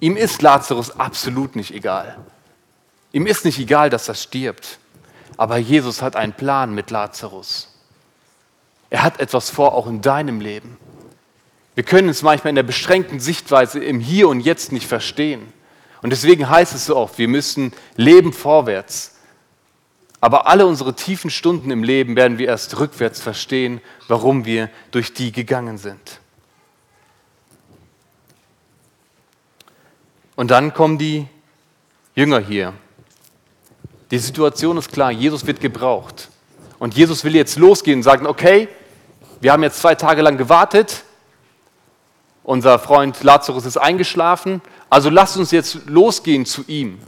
Ihm 0.00 0.16
ist 0.16 0.40
Lazarus 0.40 0.92
absolut 0.92 1.56
nicht 1.56 1.72
egal. 1.72 2.18
Ihm 3.12 3.26
ist 3.26 3.44
nicht 3.44 3.58
egal, 3.58 3.90
dass 3.90 4.08
er 4.08 4.14
stirbt. 4.14 4.78
Aber 5.36 5.56
Jesus 5.56 6.02
hat 6.02 6.16
einen 6.16 6.32
Plan 6.32 6.74
mit 6.74 6.90
Lazarus. 6.90 7.68
Er 8.90 9.02
hat 9.02 9.20
etwas 9.20 9.50
vor, 9.50 9.74
auch 9.74 9.86
in 9.86 10.02
deinem 10.02 10.40
Leben. 10.40 10.76
Wir 11.74 11.84
können 11.84 12.08
es 12.08 12.22
manchmal 12.22 12.50
in 12.50 12.56
der 12.56 12.62
beschränkten 12.62 13.20
Sichtweise 13.20 13.82
im 13.82 14.00
Hier 14.00 14.28
und 14.28 14.40
Jetzt 14.40 14.72
nicht 14.72 14.86
verstehen. 14.86 15.52
Und 16.02 16.10
deswegen 16.10 16.48
heißt 16.48 16.74
es 16.74 16.86
so 16.86 16.96
oft, 16.96 17.18
wir 17.18 17.28
müssen 17.28 17.72
leben 17.96 18.32
vorwärts. 18.32 19.16
Aber 20.20 20.46
alle 20.46 20.66
unsere 20.66 20.94
tiefen 20.94 21.30
Stunden 21.30 21.70
im 21.70 21.82
Leben 21.82 22.16
werden 22.16 22.38
wir 22.38 22.48
erst 22.48 22.78
rückwärts 22.78 23.20
verstehen, 23.20 23.80
warum 24.08 24.44
wir 24.44 24.68
durch 24.90 25.14
die 25.14 25.32
gegangen 25.32 25.78
sind. 25.78 26.20
Und 30.36 30.50
dann 30.50 30.74
kommen 30.74 30.98
die 30.98 31.26
Jünger 32.14 32.40
hier 32.40 32.74
die 34.10 34.18
Situation 34.18 34.76
ist 34.76 34.92
klar, 34.92 35.10
Jesus 35.10 35.46
wird 35.46 35.60
gebraucht. 35.60 36.28
Und 36.78 36.94
Jesus 36.94 37.24
will 37.24 37.34
jetzt 37.34 37.56
losgehen 37.58 37.98
und 37.98 38.02
sagen, 38.02 38.26
okay, 38.26 38.68
wir 39.40 39.52
haben 39.52 39.62
jetzt 39.62 39.80
zwei 39.80 39.94
Tage 39.94 40.22
lang 40.22 40.36
gewartet, 40.36 41.04
unser 42.42 42.78
Freund 42.78 43.22
Lazarus 43.22 43.66
ist 43.66 43.76
eingeschlafen, 43.76 44.60
also 44.88 45.10
lasst 45.10 45.36
uns 45.36 45.50
jetzt 45.50 45.86
losgehen 45.86 46.46
zu 46.46 46.64
ihm. 46.66 46.98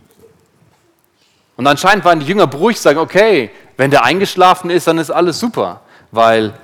Und 1.57 1.67
anscheinend 1.67 2.05
waren 2.05 2.21
die 2.21 2.27
Jünger 2.27 2.47
beruhigt, 2.47 2.79
sagen, 2.79 2.99
okay, 2.99 3.51
wenn 3.77 3.91
der 3.91 4.05
eingeschlafen 4.05 4.71
ist, 4.71 4.87
dann 4.87 4.99
ist 4.99 5.11
alles 5.11 5.41
super, 5.41 5.81
weil 6.11 6.55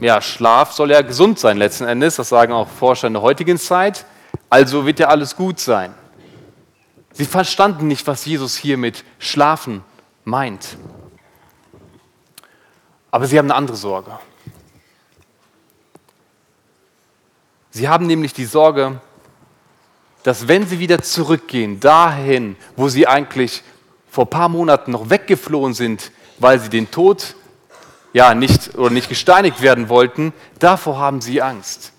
ja, 0.00 0.20
Schlaf 0.20 0.72
soll 0.72 0.90
ja 0.90 1.02
gesund 1.02 1.38
sein 1.38 1.56
letzten 1.56 1.84
Endes, 1.84 2.16
das 2.16 2.28
sagen 2.28 2.52
auch 2.52 2.68
Forscher 2.68 3.08
in 3.08 3.14
der 3.14 3.22
heutigen 3.22 3.58
Zeit, 3.58 4.04
also 4.48 4.86
wird 4.86 5.00
ja 5.00 5.08
alles 5.08 5.34
gut 5.34 5.58
sein. 5.58 5.92
Sie 7.18 7.24
verstanden 7.24 7.88
nicht, 7.88 8.06
was 8.06 8.24
Jesus 8.26 8.56
hier 8.56 8.76
mit 8.76 9.02
Schlafen 9.18 9.82
meint. 10.22 10.76
Aber 13.10 13.26
sie 13.26 13.36
haben 13.36 13.46
eine 13.46 13.56
andere 13.56 13.76
Sorge. 13.76 14.16
Sie 17.70 17.88
haben 17.88 18.06
nämlich 18.06 18.34
die 18.34 18.44
Sorge, 18.44 19.00
dass 20.22 20.46
wenn 20.46 20.64
sie 20.68 20.78
wieder 20.78 21.02
zurückgehen, 21.02 21.80
dahin, 21.80 22.54
wo 22.76 22.88
sie 22.88 23.08
eigentlich 23.08 23.64
vor 24.08 24.26
ein 24.26 24.30
paar 24.30 24.48
Monaten 24.48 24.92
noch 24.92 25.10
weggeflohen 25.10 25.74
sind, 25.74 26.12
weil 26.38 26.60
sie 26.60 26.68
den 26.68 26.88
Tod 26.88 27.34
ja 28.12 28.32
nicht 28.32 28.76
oder 28.76 28.90
nicht 28.90 29.08
gesteinigt 29.08 29.60
werden 29.60 29.88
wollten, 29.88 30.32
davor 30.60 31.00
haben 31.00 31.20
sie 31.20 31.42
Angst. 31.42 31.92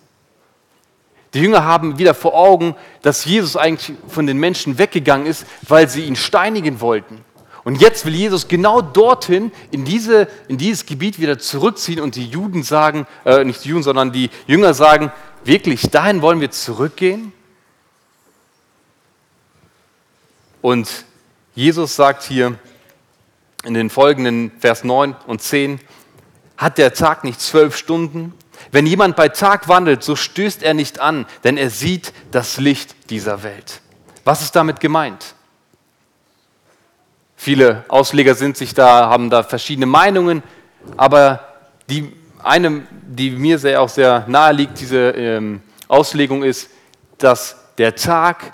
Die 1.33 1.41
Jünger 1.41 1.63
haben 1.63 1.99
wieder 1.99 2.13
vor 2.13 2.33
Augen, 2.33 2.75
dass 3.01 3.25
Jesus 3.25 3.55
eigentlich 3.55 3.97
von 4.07 4.25
den 4.25 4.37
Menschen 4.37 4.77
weggegangen 4.77 5.27
ist, 5.27 5.45
weil 5.67 5.87
sie 5.87 6.05
ihn 6.05 6.15
steinigen 6.15 6.81
wollten. 6.81 7.23
Und 7.63 7.81
jetzt 7.81 8.05
will 8.05 8.15
Jesus 8.15 8.47
genau 8.47 8.81
dorthin, 8.81 9.51
in, 9.69 9.85
diese, 9.85 10.27
in 10.47 10.57
dieses 10.57 10.85
Gebiet 10.85 11.19
wieder 11.19 11.37
zurückziehen 11.37 11.99
und 11.99 12.15
die 12.15 12.25
Juden 12.25 12.63
sagen, 12.63 13.05
äh, 13.25 13.43
nicht 13.43 13.63
die 13.63 13.69
Juden, 13.69 13.83
sondern 13.83 14.11
die 14.11 14.29
Jünger 14.47 14.73
sagen, 14.73 15.11
wirklich, 15.43 15.81
dahin 15.83 16.21
wollen 16.21 16.41
wir 16.41 16.51
zurückgehen? 16.51 17.31
Und 20.61 21.05
Jesus 21.53 21.95
sagt 21.95 22.23
hier 22.23 22.57
in 23.65 23.73
den 23.73 23.89
folgenden 23.89 24.51
Vers 24.59 24.83
9 24.83 25.15
und 25.27 25.41
10, 25.41 25.79
hat 26.57 26.77
der 26.77 26.93
Tag 26.93 27.23
nicht 27.23 27.39
zwölf 27.39 27.77
Stunden? 27.77 28.33
Wenn 28.71 28.85
jemand 28.85 29.15
bei 29.15 29.29
Tag 29.29 29.67
wandelt, 29.67 30.03
so 30.03 30.15
stößt 30.15 30.63
er 30.63 30.73
nicht 30.73 30.99
an, 30.99 31.25
denn 31.43 31.57
er 31.57 31.69
sieht 31.69 32.13
das 32.31 32.57
Licht 32.57 33.09
dieser 33.09 33.43
Welt. 33.43 33.81
Was 34.23 34.41
ist 34.41 34.55
damit 34.55 34.79
gemeint? 34.79 35.33
Viele 37.35 37.85
Ausleger 37.87 38.35
sind 38.35 38.57
sich 38.57 38.73
da, 38.73 39.09
haben 39.09 39.29
da 39.29 39.43
verschiedene 39.43 39.85
Meinungen, 39.85 40.43
aber 40.97 41.47
die 41.89 42.13
eine, 42.43 42.85
die 43.07 43.31
mir 43.31 43.59
sehr 43.59 43.81
auch 43.81 43.89
sehr 43.89 44.25
nahe 44.27 44.53
liegt, 44.53 44.79
diese 44.79 45.11
ähm, 45.11 45.61
Auslegung 45.87 46.43
ist, 46.43 46.69
dass 47.17 47.57
der 47.77 47.95
Tag 47.95 48.53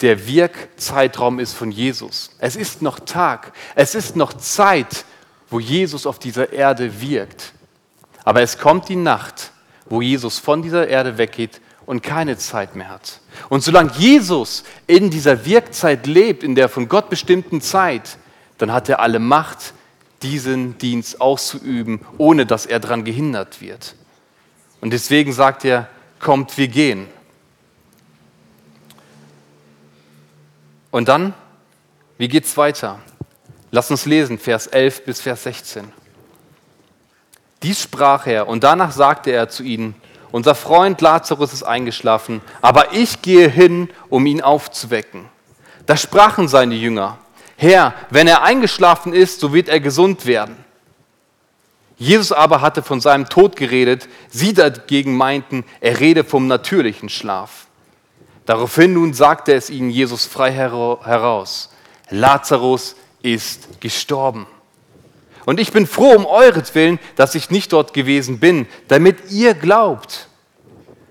der 0.00 0.26
Wirkzeitraum 0.26 1.38
ist 1.38 1.54
von 1.54 1.70
Jesus. 1.70 2.30
Es 2.38 2.56
ist 2.56 2.82
noch 2.82 3.00
Tag, 3.00 3.52
es 3.74 3.94
ist 3.94 4.16
noch 4.16 4.32
Zeit, 4.34 5.04
wo 5.48 5.60
Jesus 5.60 6.06
auf 6.06 6.18
dieser 6.18 6.52
Erde 6.52 7.00
wirkt. 7.00 7.52
Aber 8.26 8.42
es 8.42 8.58
kommt 8.58 8.88
die 8.88 8.96
Nacht, 8.96 9.52
wo 9.88 10.02
Jesus 10.02 10.40
von 10.40 10.60
dieser 10.60 10.88
Erde 10.88 11.16
weggeht 11.16 11.60
und 11.86 12.02
keine 12.02 12.36
Zeit 12.36 12.74
mehr 12.74 12.88
hat. 12.88 13.20
Und 13.48 13.62
solange 13.62 13.92
Jesus 13.96 14.64
in 14.88 15.10
dieser 15.10 15.46
Wirkzeit 15.46 16.08
lebt, 16.08 16.42
in 16.42 16.56
der 16.56 16.68
von 16.68 16.88
Gott 16.88 17.08
bestimmten 17.08 17.60
Zeit, 17.60 18.18
dann 18.58 18.72
hat 18.72 18.88
er 18.88 18.98
alle 18.98 19.20
Macht, 19.20 19.74
diesen 20.22 20.76
Dienst 20.78 21.20
auszuüben, 21.20 22.00
ohne 22.18 22.46
dass 22.46 22.66
er 22.66 22.80
daran 22.80 23.04
gehindert 23.04 23.60
wird. 23.60 23.94
Und 24.80 24.90
deswegen 24.90 25.32
sagt 25.32 25.64
er, 25.64 25.88
kommt, 26.18 26.58
wir 26.58 26.66
gehen. 26.66 27.06
Und 30.90 31.06
dann, 31.06 31.32
wie 32.18 32.26
geht 32.26 32.44
es 32.44 32.56
weiter? 32.56 32.98
Lass 33.70 33.88
uns 33.88 34.04
lesen, 34.04 34.38
Vers 34.40 34.66
11 34.66 35.04
bis 35.04 35.20
Vers 35.20 35.44
16. 35.44 35.92
Dies 37.62 37.82
sprach 37.82 38.26
er 38.26 38.48
und 38.48 38.64
danach 38.64 38.92
sagte 38.92 39.30
er 39.30 39.48
zu 39.48 39.62
ihnen, 39.62 39.94
unser 40.32 40.54
Freund 40.54 41.00
Lazarus 41.00 41.52
ist 41.52 41.62
eingeschlafen, 41.62 42.42
aber 42.60 42.92
ich 42.92 43.22
gehe 43.22 43.48
hin, 43.48 43.88
um 44.08 44.26
ihn 44.26 44.42
aufzuwecken. 44.42 45.26
Da 45.86 45.96
sprachen 45.96 46.48
seine 46.48 46.74
Jünger, 46.74 47.18
Herr, 47.56 47.94
wenn 48.10 48.26
er 48.26 48.42
eingeschlafen 48.42 49.14
ist, 49.14 49.40
so 49.40 49.54
wird 49.54 49.68
er 49.68 49.80
gesund 49.80 50.26
werden. 50.26 50.56
Jesus 51.96 52.32
aber 52.32 52.60
hatte 52.60 52.82
von 52.82 53.00
seinem 53.00 53.28
Tod 53.28 53.56
geredet, 53.56 54.08
sie 54.28 54.52
dagegen 54.52 55.16
meinten, 55.16 55.64
er 55.80 55.98
rede 55.98 56.24
vom 56.24 56.46
natürlichen 56.46 57.08
Schlaf. 57.08 57.66
Daraufhin 58.44 58.92
nun 58.92 59.14
sagte 59.14 59.54
es 59.54 59.70
ihnen 59.70 59.90
Jesus 59.90 60.26
frei 60.26 60.52
heraus, 60.52 61.70
Lazarus 62.10 62.96
ist 63.22 63.80
gestorben. 63.80 64.46
Und 65.46 65.60
ich 65.60 65.72
bin 65.72 65.86
froh 65.86 66.12
um 66.12 66.26
euretwillen, 66.26 66.98
dass 67.14 67.36
ich 67.36 67.50
nicht 67.50 67.72
dort 67.72 67.94
gewesen 67.94 68.40
bin, 68.40 68.66
damit 68.88 69.30
ihr 69.30 69.54
glaubt. 69.54 70.28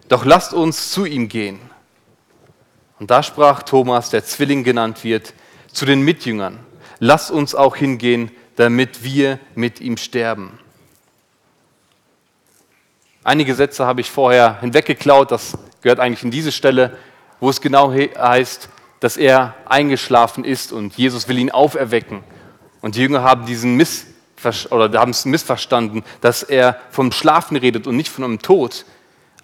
Doch 0.09 0.25
lasst 0.25 0.53
uns 0.53 0.91
zu 0.91 1.05
ihm 1.05 1.29
gehen. 1.29 1.59
Und 2.99 3.09
da 3.11 3.23
sprach 3.23 3.63
Thomas, 3.63 4.09
der 4.09 4.25
Zwilling 4.25 4.63
genannt 4.63 5.03
wird, 5.03 5.33
zu 5.71 5.85
den 5.85 6.01
Mitjüngern, 6.01 6.59
lasst 6.99 7.31
uns 7.31 7.55
auch 7.55 7.77
hingehen, 7.77 8.29
damit 8.57 9.03
wir 9.03 9.39
mit 9.55 9.79
ihm 9.79 9.97
sterben. 9.97 10.59
Einige 13.23 13.55
Sätze 13.55 13.85
habe 13.85 14.01
ich 14.01 14.11
vorher 14.11 14.59
hinweggeklaut, 14.59 15.31
das 15.31 15.57
gehört 15.81 15.99
eigentlich 15.99 16.23
in 16.23 16.31
diese 16.31 16.51
Stelle, 16.51 16.97
wo 17.39 17.49
es 17.49 17.61
genau 17.61 17.93
heißt, 17.93 18.69
dass 18.99 19.17
er 19.17 19.55
eingeschlafen 19.65 20.43
ist 20.43 20.73
und 20.73 20.95
Jesus 20.95 21.27
will 21.27 21.37
ihn 21.37 21.51
auferwecken. 21.51 22.21
Und 22.81 22.95
die 22.95 23.01
Jünger 23.01 23.23
haben 23.23 23.45
diesen 23.45 23.75
Miss 23.75 24.07
oder 24.71 24.99
haben 24.99 25.11
es 25.11 25.25
missverstanden, 25.25 26.03
dass 26.21 26.43
er 26.43 26.79
vom 26.91 27.11
Schlafen 27.11 27.57
redet 27.57 27.87
und 27.87 27.95
nicht 27.95 28.09
von 28.09 28.23
einem 28.23 28.39
Tod. 28.41 28.85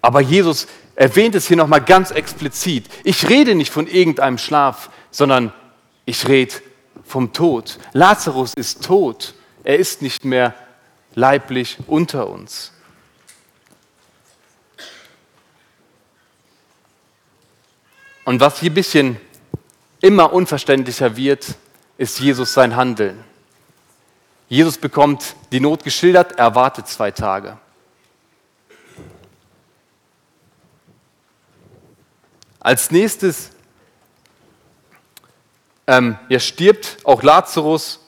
Aber 0.00 0.20
Jesus 0.20 0.66
erwähnt 0.94 1.34
es 1.34 1.48
hier 1.48 1.56
nochmal 1.56 1.80
ganz 1.80 2.10
explizit. 2.10 2.86
Ich 3.04 3.28
rede 3.28 3.54
nicht 3.54 3.72
von 3.72 3.86
irgendeinem 3.86 4.38
Schlaf, 4.38 4.90
sondern 5.10 5.52
ich 6.04 6.28
rede 6.28 6.54
vom 7.04 7.32
Tod. 7.32 7.78
Lazarus 7.92 8.54
ist 8.54 8.84
tot. 8.84 9.34
Er 9.64 9.78
ist 9.78 10.02
nicht 10.02 10.24
mehr 10.24 10.54
leiblich 11.14 11.78
unter 11.86 12.28
uns. 12.28 12.72
Und 18.24 18.40
was 18.40 18.60
hier 18.60 18.70
ein 18.70 18.74
bisschen 18.74 19.16
immer 20.00 20.32
unverständlicher 20.32 21.16
wird, 21.16 21.46
ist 21.98 22.20
Jesus 22.20 22.52
sein 22.52 22.76
Handeln. 22.76 23.31
Jesus 24.52 24.76
bekommt 24.76 25.34
die 25.50 25.60
Not 25.60 25.82
geschildert, 25.82 26.32
er 26.32 26.54
wartet 26.54 26.86
zwei 26.86 27.10
Tage. 27.10 27.56
Als 32.60 32.90
nächstes 32.90 33.52
ähm, 35.86 36.18
ja, 36.28 36.38
stirbt 36.38 36.98
auch 37.04 37.22
Lazarus 37.22 38.00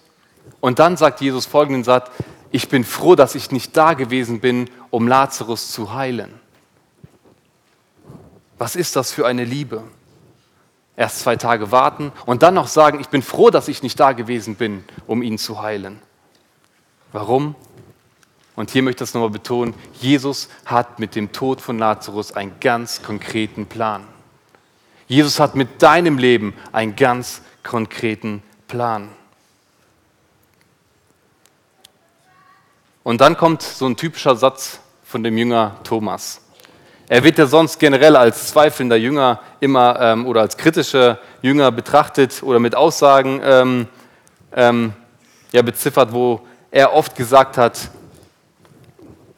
und 0.60 0.80
dann 0.80 0.98
sagt 0.98 1.22
Jesus 1.22 1.46
folgenden 1.46 1.82
Satz, 1.82 2.10
ich 2.50 2.68
bin 2.68 2.84
froh, 2.84 3.14
dass 3.14 3.34
ich 3.34 3.50
nicht 3.50 3.74
da 3.74 3.94
gewesen 3.94 4.40
bin, 4.40 4.68
um 4.90 5.08
Lazarus 5.08 5.72
zu 5.72 5.94
heilen. 5.94 6.38
Was 8.58 8.76
ist 8.76 8.96
das 8.96 9.12
für 9.12 9.26
eine 9.26 9.44
Liebe? 9.44 9.82
Erst 10.94 11.20
zwei 11.20 11.36
Tage 11.36 11.72
warten 11.72 12.12
und 12.26 12.42
dann 12.42 12.52
noch 12.52 12.68
sagen, 12.68 13.00
ich 13.00 13.08
bin 13.08 13.22
froh, 13.22 13.48
dass 13.48 13.68
ich 13.68 13.82
nicht 13.82 13.98
da 13.98 14.12
gewesen 14.12 14.56
bin, 14.56 14.84
um 15.06 15.22
ihn 15.22 15.38
zu 15.38 15.62
heilen. 15.62 16.02
Warum? 17.14 17.54
Und 18.56 18.72
hier 18.72 18.82
möchte 18.82 19.04
ich 19.04 19.08
das 19.08 19.14
nochmal 19.14 19.30
betonen, 19.30 19.72
Jesus 20.00 20.48
hat 20.66 20.98
mit 20.98 21.14
dem 21.14 21.30
Tod 21.30 21.60
von 21.60 21.78
Lazarus 21.78 22.32
einen 22.32 22.58
ganz 22.58 23.02
konkreten 23.04 23.66
Plan. 23.66 24.02
Jesus 25.06 25.38
hat 25.38 25.54
mit 25.54 25.80
deinem 25.80 26.18
Leben 26.18 26.54
einen 26.72 26.96
ganz 26.96 27.42
konkreten 27.62 28.42
Plan. 28.66 29.10
Und 33.04 33.20
dann 33.20 33.36
kommt 33.36 33.62
so 33.62 33.86
ein 33.86 33.96
typischer 33.96 34.34
Satz 34.34 34.80
von 35.04 35.22
dem 35.22 35.38
Jünger 35.38 35.76
Thomas. 35.84 36.40
Er 37.06 37.22
wird 37.22 37.38
ja 37.38 37.46
sonst 37.46 37.78
generell 37.78 38.16
als 38.16 38.48
zweifelnder 38.48 38.96
Jünger 38.96 39.38
immer 39.60 40.00
ähm, 40.00 40.26
oder 40.26 40.40
als 40.40 40.56
kritischer 40.56 41.20
Jünger 41.42 41.70
betrachtet 41.70 42.42
oder 42.42 42.58
mit 42.58 42.74
Aussagen 42.74 43.40
ähm, 43.44 43.86
ähm, 44.52 44.94
ja, 45.52 45.62
beziffert, 45.62 46.12
wo 46.12 46.40
er 46.74 46.92
oft 46.92 47.14
gesagt 47.14 47.56
hat, 47.56 47.88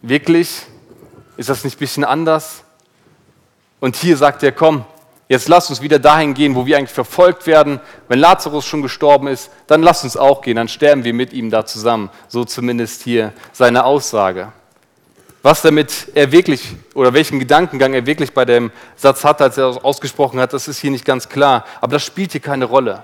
wirklich, 0.00 0.62
ist 1.36 1.50
das 1.50 1.64
nicht 1.64 1.76
ein 1.76 1.78
bisschen 1.78 2.02
anders? 2.02 2.64
Und 3.78 3.94
hier 3.94 4.16
sagt 4.16 4.42
er, 4.42 4.52
komm, 4.52 4.84
Jetzt 5.28 5.48
lasst 5.48 5.70
uns 5.70 5.82
wieder 5.82 5.98
dahin 5.98 6.34
gehen, 6.34 6.54
wo 6.54 6.66
wir 6.66 6.78
eigentlich 6.78 6.92
verfolgt 6.92 7.48
werden. 7.48 7.80
Wenn 8.06 8.20
Lazarus 8.20 8.64
schon 8.64 8.80
gestorben 8.80 9.26
ist, 9.26 9.50
dann 9.66 9.82
lasst 9.82 10.04
uns 10.04 10.16
auch 10.16 10.40
gehen, 10.40 10.54
dann 10.54 10.68
sterben 10.68 11.02
wir 11.02 11.12
mit 11.12 11.32
ihm 11.32 11.50
da 11.50 11.66
zusammen. 11.66 12.10
So 12.28 12.44
zumindest 12.44 13.02
hier 13.02 13.32
seine 13.52 13.84
Aussage. 13.84 14.52
Was 15.42 15.62
damit 15.62 16.12
er 16.14 16.30
wirklich 16.30 16.76
oder 16.94 17.12
welchen 17.12 17.40
Gedankengang 17.40 17.92
er 17.92 18.06
wirklich 18.06 18.32
bei 18.34 18.44
dem 18.44 18.70
Satz 18.94 19.24
hatte, 19.24 19.42
als 19.42 19.58
er 19.58 19.84
ausgesprochen 19.84 20.38
hat, 20.38 20.52
das 20.52 20.68
ist 20.68 20.78
hier 20.78 20.92
nicht 20.92 21.04
ganz 21.04 21.28
klar. 21.28 21.64
Aber 21.80 21.94
das 21.94 22.04
spielt 22.04 22.30
hier 22.30 22.40
keine 22.40 22.66
Rolle. 22.66 23.02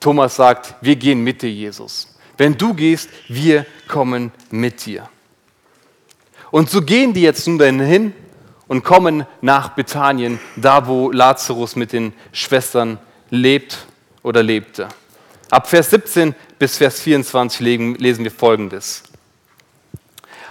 Thomas 0.00 0.34
sagt, 0.34 0.74
wir 0.80 0.96
gehen 0.96 1.22
mit 1.22 1.42
dir, 1.42 1.52
Jesus. 1.52 2.17
Wenn 2.38 2.56
du 2.56 2.72
gehst, 2.72 3.10
wir 3.28 3.66
kommen 3.88 4.32
mit 4.50 4.86
dir. 4.86 5.08
Und 6.50 6.70
so 6.70 6.80
gehen 6.80 7.12
die 7.12 7.22
jetzt 7.22 7.46
nun 7.46 7.58
dahin 7.58 7.80
hin 7.80 8.14
und 8.68 8.84
kommen 8.84 9.26
nach 9.40 9.70
Bethanien, 9.70 10.38
da 10.56 10.86
wo 10.86 11.10
Lazarus 11.10 11.76
mit 11.76 11.92
den 11.92 12.12
Schwestern 12.32 12.98
lebt 13.30 13.86
oder 14.22 14.42
lebte. 14.42 14.88
Ab 15.50 15.68
Vers 15.68 15.90
17 15.90 16.34
bis 16.58 16.76
Vers 16.76 17.00
24 17.00 17.60
lesen 17.60 18.24
wir 18.24 18.30
Folgendes. 18.30 19.02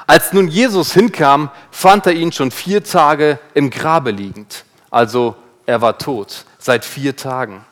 Als 0.05 0.33
nun 0.33 0.47
Jesus 0.47 0.93
hinkam, 0.93 1.49
fand 1.69 2.05
er 2.07 2.13
ihn 2.13 2.31
schon 2.31 2.51
vier 2.51 2.83
Tage 2.83 3.39
im 3.53 3.69
Grabe 3.69 4.11
liegend. 4.11 4.65
Also 4.89 5.35
er 5.65 5.81
war 5.81 5.97
tot 5.97 6.45
seit 6.59 6.85
vier 6.85 7.15
Tagen. 7.15 7.65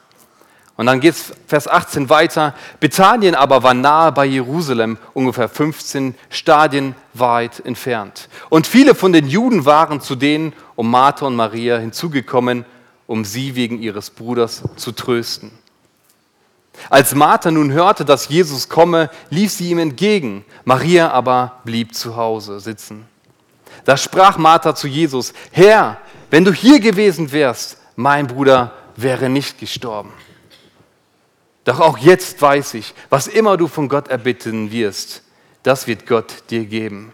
Und 0.77 0.87
dann 0.87 0.99
geht 0.99 1.13
es 1.13 1.31
Vers 1.47 1.67
18 1.67 2.09
weiter. 2.09 2.53
Bethanien 2.81 3.33
aber 3.33 3.63
war 3.63 3.73
nahe 3.73 4.11
bei 4.11 4.25
Jerusalem, 4.25 4.97
ungefähr 5.13 5.47
15 5.47 6.15
Stadien 6.29 6.95
weit 7.13 7.65
entfernt. 7.65 8.27
Und 8.49 8.67
viele 8.67 8.93
von 8.93 9.13
den 9.13 9.27
Juden 9.27 9.65
waren 9.65 10.01
zu 10.01 10.15
denen 10.15 10.53
um 10.75 10.91
Martha 10.91 11.25
und 11.25 11.35
Maria 11.35 11.77
hinzugekommen, 11.77 12.65
um 13.07 13.23
sie 13.23 13.55
wegen 13.55 13.81
ihres 13.81 14.09
Bruders 14.09 14.63
zu 14.75 14.91
trösten. 14.91 15.51
Als 16.89 17.15
Martha 17.15 17.51
nun 17.51 17.71
hörte, 17.71 18.03
dass 18.03 18.27
Jesus 18.27 18.67
komme, 18.67 19.09
lief 19.29 19.53
sie 19.53 19.69
ihm 19.69 19.79
entgegen. 19.79 20.43
Maria 20.65 21.09
aber 21.11 21.61
blieb 21.63 21.95
zu 21.95 22.17
Hause 22.17 22.59
sitzen. 22.59 23.05
Da 23.85 23.95
sprach 23.95 24.37
Martha 24.37 24.75
zu 24.75 24.87
Jesus, 24.87 25.33
Herr, 25.51 25.97
wenn 26.31 26.43
du 26.43 26.51
hier 26.51 26.81
gewesen 26.81 27.31
wärst, 27.31 27.77
mein 27.95 28.27
Bruder 28.27 28.73
wäre 28.97 29.29
nicht 29.29 29.57
gestorben. 29.57 30.11
Doch 31.65 31.79
auch 31.79 31.97
jetzt 31.97 32.41
weiß 32.41 32.75
ich, 32.75 32.93
was 33.09 33.27
immer 33.27 33.57
du 33.57 33.67
von 33.67 33.89
Gott 33.89 34.07
erbitten 34.07 34.71
wirst, 34.71 35.23
das 35.63 35.87
wird 35.87 36.05
Gott 36.05 36.49
dir 36.49 36.63
geben. 36.65 37.11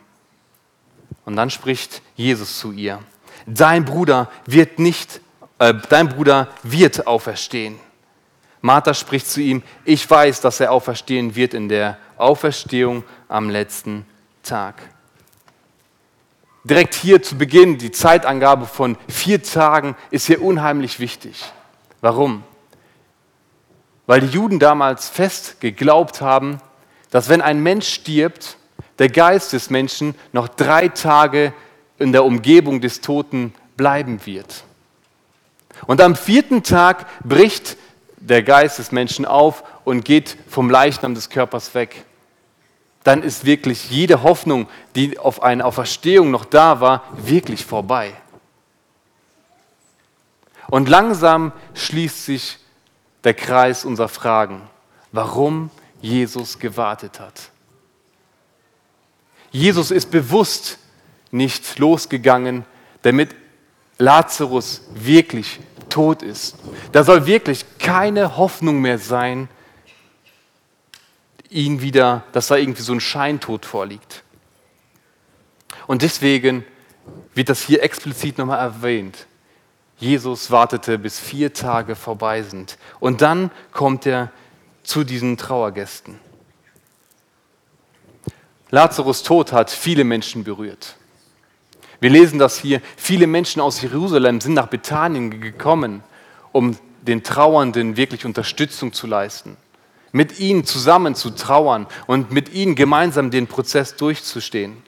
Und 1.26 1.38
dann 1.38 1.50
spricht 1.50 2.02
Jesus 2.16 2.60
zu 2.60 2.74
ihr, 2.74 3.00
dein 3.48 3.86
Bruder 3.86 4.30
wird 4.46 4.78
nicht, 4.78 5.22
äh, 5.58 5.74
dein 5.90 6.10
Bruder 6.10 6.50
wird 6.64 7.08
auferstehen. 7.08 7.80
Martha 8.60 8.94
spricht 8.94 9.28
zu 9.28 9.42
ihm, 9.42 9.64
ich 9.86 10.08
weiß, 10.08 10.42
dass 10.42 10.60
er 10.60 10.72
auferstehen 10.72 11.36
wird 11.36 11.54
in 11.54 11.70
der 11.70 11.98
Auferstehung 12.18 13.04
am 13.30 13.50
letzten 13.50 14.06
Tag. 14.44 14.76
Direkt 16.64 16.94
hier 16.94 17.24
zu 17.24 17.38
Beginn, 17.38 17.78
die 17.78 17.92
Zeitangabe 17.92 18.66
von 18.66 18.98
vier 19.08 19.42
Tagen 19.42 19.96
ist 20.12 20.28
hier 20.28 20.44
unheimlich 20.44 21.00
wichtig. 21.00 21.52
Warum? 22.02 22.44
Weil 24.12 24.20
die 24.20 24.28
Juden 24.28 24.60
damals 24.60 25.08
fest 25.08 25.62
geglaubt 25.62 26.20
haben, 26.20 26.58
dass 27.12 27.30
wenn 27.30 27.40
ein 27.42 27.64
Mensch 27.64 27.88
stirbt, 27.88 28.58
der 29.00 29.08
Geist 29.08 29.54
des 29.54 29.70
Menschen 29.70 30.16
noch 30.34 30.50
drei 30.50 30.90
Tage 30.90 31.54
in 31.98 32.12
der 32.12 32.26
Umgebung 32.26 32.82
des 32.82 33.00
Toten 33.00 33.54
bleiben 33.78 34.26
wird. 34.26 34.66
Und 35.88 36.02
am 36.02 36.18
vierten 36.18 36.62
Tag 36.62 37.06
bricht 37.24 37.78
der 38.18 38.44
Geist 38.44 38.80
des 38.80 38.92
Menschen 38.92 39.24
auf 39.24 39.64
und 39.86 40.04
geht 40.04 40.36
vom 40.50 40.70
Leichnam 40.70 41.16
des 41.16 41.30
Körpers 41.30 41.74
weg. 41.74 42.04
Dann 43.06 43.24
ist 43.24 43.46
wirklich 43.46 43.92
jede 43.92 44.24
Hoffnung, 44.24 44.68
die 44.94 45.20
auf 45.20 45.42
eine 45.42 45.64
Auferstehung 45.64 46.32
noch 46.32 46.44
da 46.44 46.82
war, 46.82 47.06
wirklich 47.16 47.66
vorbei. 47.66 48.12
Und 50.68 50.90
langsam 50.90 51.54
schließt 51.76 52.26
sich 52.26 52.58
der 53.24 53.34
Kreis 53.34 53.86
unserer 53.86 54.10
Fragen, 54.10 54.62
warum 55.12 55.70
Jesus 56.02 56.60
gewartet 56.60 57.20
hat. 57.20 57.52
Jesus 59.52 59.92
ist 59.92 60.10
bewusst 60.12 60.80
nicht 61.30 61.78
losgegangen, 61.78 62.66
damit 63.02 63.36
Lazarus 63.98 64.82
wirklich 64.94 65.60
tot 65.90 66.24
ist. 66.24 66.56
Da 66.92 67.04
soll 67.04 67.26
wirklich 67.26 67.66
keine 67.78 68.38
Hoffnung 68.38 68.82
mehr 68.82 68.98
sein, 68.98 69.50
ihn 71.50 71.82
wieder, 71.82 72.24
dass 72.32 72.48
da 72.48 72.56
irgendwie 72.56 72.82
so 72.82 72.94
ein 72.94 73.02
Scheintod 73.02 73.66
vorliegt. 73.66 74.24
Und 75.86 76.02
deswegen 76.02 76.66
wird 77.34 77.50
das 77.50 77.62
hier 77.62 77.84
explizit 77.84 78.38
nochmal 78.38 78.60
erwähnt. 78.60 79.28
Jesus 80.02 80.50
wartete, 80.50 80.98
bis 80.98 81.20
vier 81.20 81.54
Tage 81.54 81.96
vorbei 81.96 82.42
sind. 82.42 82.80
Und 83.00 83.22
dann 83.22 83.52
kommt 83.72 84.08
er 84.08 84.32
zu 84.82 85.04
diesen 85.04 85.38
Trauergästen. 85.38 86.20
Lazarus 88.72 89.22
Tod 89.22 89.52
hat 89.52 89.70
viele 89.70 90.04
Menschen 90.04 90.44
berührt. 90.44 90.96
Wir 92.00 92.10
lesen 92.10 92.40
das 92.40 92.58
hier. 92.58 92.82
Viele 92.98 93.28
Menschen 93.28 93.62
aus 93.62 93.80
Jerusalem 93.84 94.42
sind 94.42 94.56
nach 94.56 94.68
Bethanien 94.68 95.40
gekommen, 95.40 96.04
um 96.52 96.76
den 97.04 97.22
Trauernden 97.22 97.96
wirklich 97.96 98.26
Unterstützung 98.26 98.94
zu 98.94 99.06
leisten, 99.06 99.56
mit 100.12 100.40
ihnen 100.40 100.66
zusammen 100.66 101.14
zu 101.14 101.30
trauern 101.30 101.86
und 102.08 102.32
mit 102.32 102.54
ihnen 102.54 102.74
gemeinsam 102.74 103.30
den 103.30 103.46
Prozess 103.46 103.96
durchzustehen. 103.98 104.82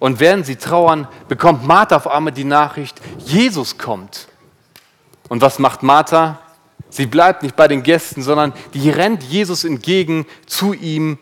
Und 0.00 0.18
während 0.18 0.46
sie 0.46 0.56
trauern, 0.56 1.06
bekommt 1.28 1.64
Martha 1.64 1.94
auf 1.96 2.08
einmal 2.08 2.32
die 2.32 2.44
Nachricht, 2.44 3.00
Jesus 3.18 3.78
kommt. 3.78 4.26
Und 5.28 5.42
was 5.42 5.60
macht 5.60 5.84
Martha? 5.84 6.40
Sie 6.88 7.06
bleibt 7.06 7.44
nicht 7.44 7.54
bei 7.54 7.68
den 7.68 7.84
Gästen, 7.84 8.22
sondern 8.22 8.52
die 8.74 8.90
rennt 8.90 9.22
Jesus 9.22 9.62
entgegen 9.62 10.26
zu 10.46 10.72
ihm 10.72 11.18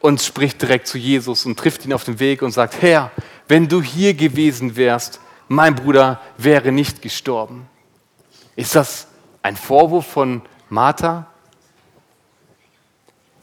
und 0.00 0.20
spricht 0.20 0.60
direkt 0.62 0.86
zu 0.86 0.98
Jesus 0.98 1.46
und 1.46 1.58
trifft 1.58 1.86
ihn 1.86 1.92
auf 1.94 2.04
dem 2.04 2.20
Weg 2.20 2.42
und 2.42 2.52
sagt, 2.52 2.80
Herr, 2.82 3.10
wenn 3.48 3.66
du 3.66 3.82
hier 3.82 4.14
gewesen 4.14 4.76
wärst, 4.76 5.18
mein 5.48 5.74
Bruder 5.74 6.20
wäre 6.36 6.70
nicht 6.70 7.00
gestorben. 7.00 7.66
Ist 8.56 8.74
das 8.74 9.08
ein 9.42 9.56
Vorwurf 9.56 10.06
von 10.06 10.42
Martha? 10.68 11.26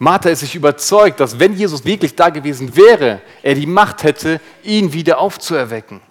Martha 0.04 0.30
ist 0.30 0.42
sich 0.42 0.54
überzeugt, 0.54 1.22
dass 1.22 1.39
wenn 1.39 1.54
Jesus 1.54 1.86
wirklich 1.86 2.13
da 2.13 2.28
gewesen 2.28 2.76
wäre, 2.76 3.22
er 3.42 3.56
die 3.56 3.66
Macht 3.66 4.04
hätte, 4.04 4.42
ihn 4.62 4.92
wieder 4.92 5.18
aufzuerwecken. 5.18 6.02